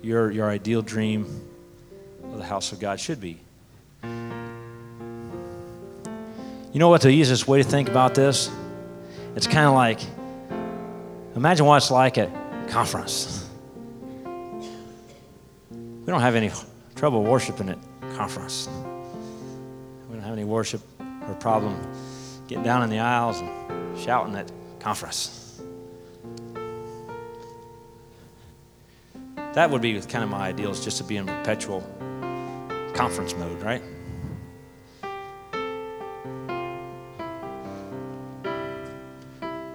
[0.02, 1.26] your, your ideal dream
[2.24, 3.38] of the house of God should be.
[4.02, 4.40] You
[6.80, 8.50] know what the easiest way to think about this?
[9.36, 10.00] It's kind of like
[11.36, 13.46] imagine what it's like at a conference.
[15.70, 16.48] We don't have any
[17.00, 17.78] trouble worshiping at
[18.18, 18.68] conference.
[20.10, 21.78] We don't have any worship or problem
[22.46, 25.62] getting down in the aisles and shouting at conference.
[29.54, 31.80] That would be kind of my ideal, is just to be in perpetual
[32.94, 33.82] conference mode, right?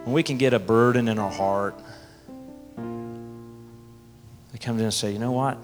[0.03, 1.75] When we can get a burden in our heart,
[4.51, 5.57] they come in and say, you know what?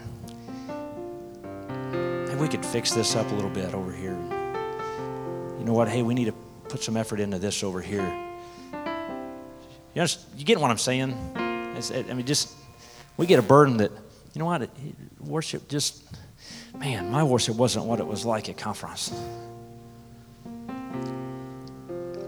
[2.42, 4.18] We could fix this up a little bit over here.
[5.60, 5.88] You know what?
[5.88, 6.32] Hey, we need to
[6.70, 8.12] put some effort into this over here.
[9.94, 11.16] You, you get what I'm saying?
[11.76, 12.56] It's, I mean, just
[13.16, 13.92] we get a burden that,
[14.34, 14.68] you know what,
[15.20, 16.04] worship just,
[16.76, 19.14] man, my worship wasn't what it was like at conference.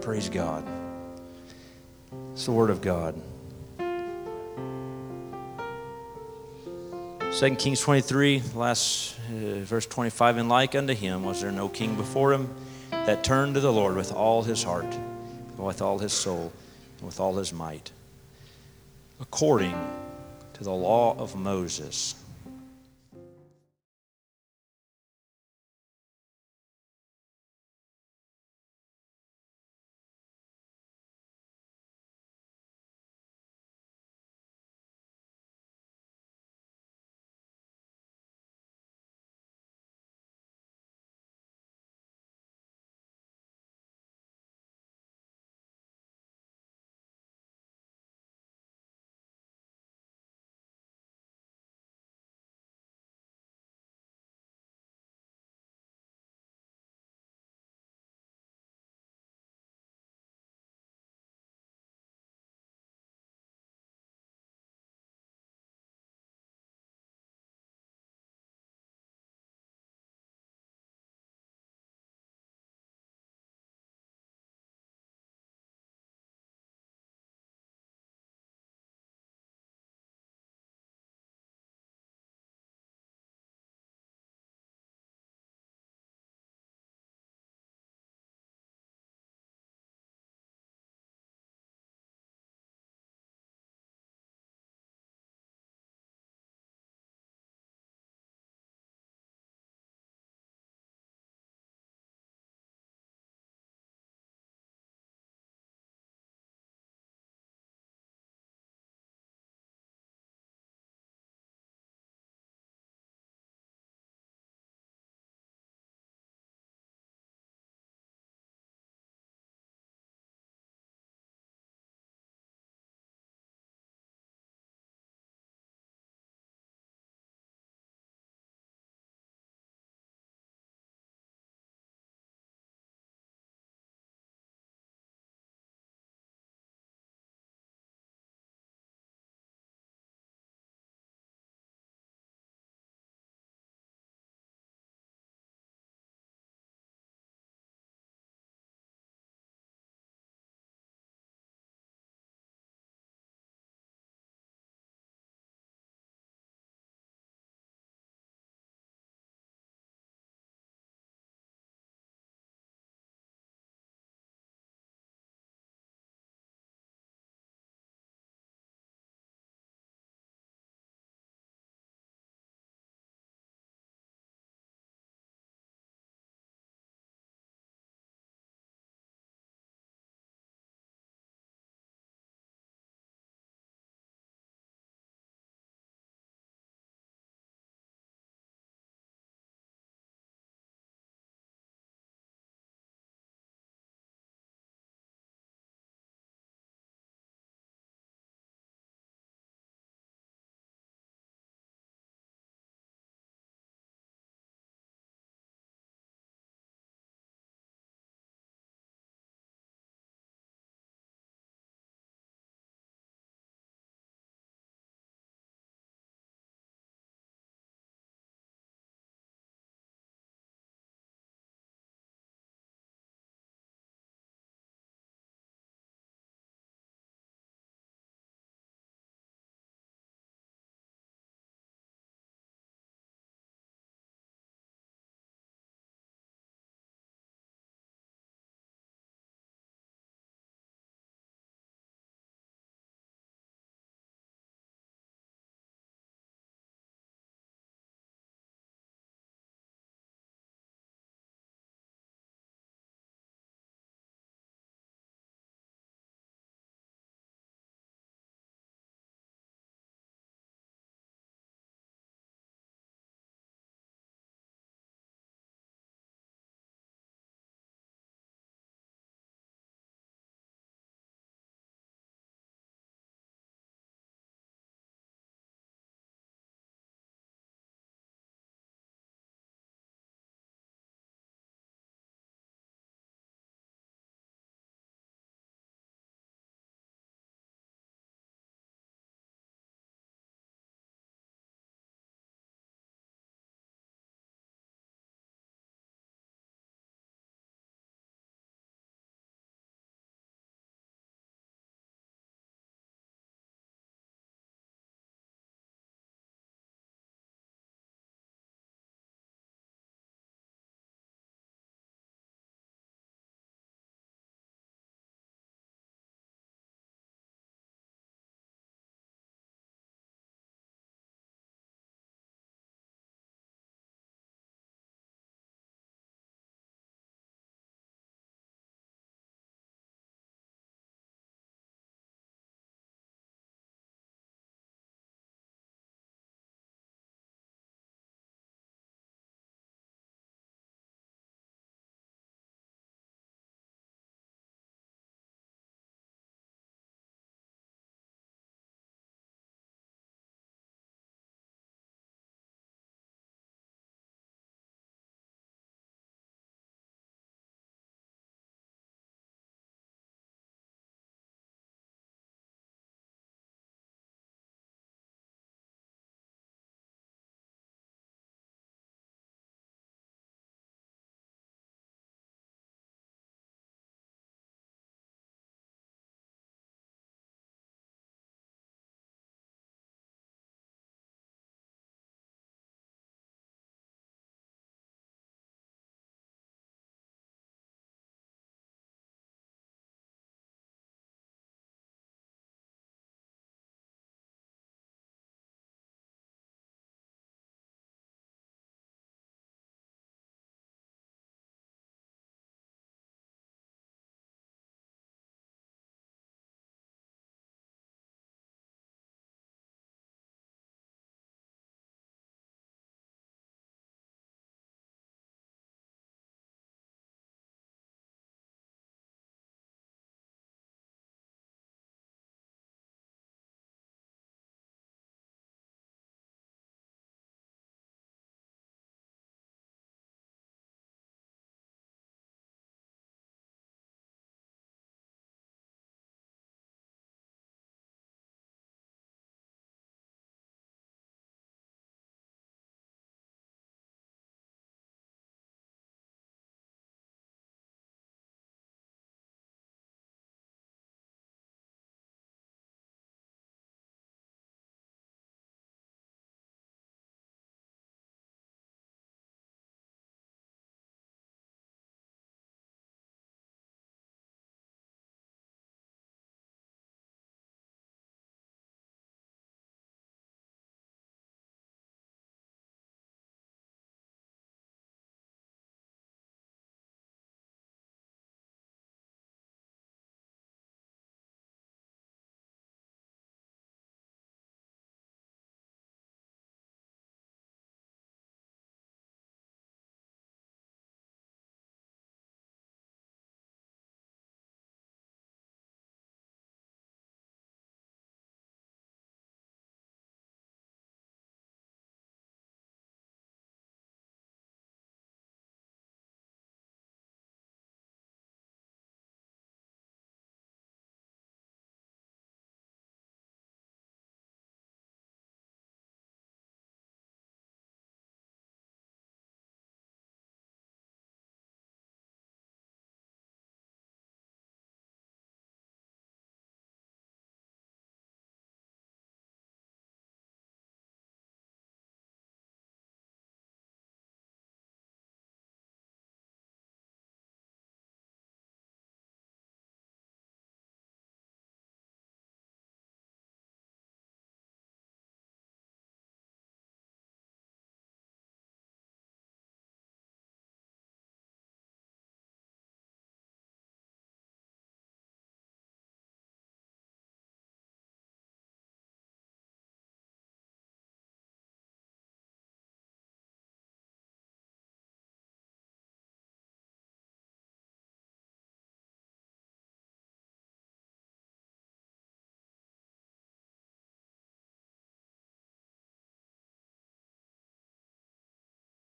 [0.00, 0.64] Praise God.
[2.34, 3.20] It's the Word of God.
[7.32, 11.96] 2 Kings 23, last uh, verse 25, and like unto him was there no king
[11.96, 12.52] before him
[12.90, 14.96] that turned to the Lord with all his heart,
[15.56, 16.52] with all his soul,
[16.98, 17.90] and with all his might,
[19.20, 19.74] according
[20.54, 22.14] to the law of Moses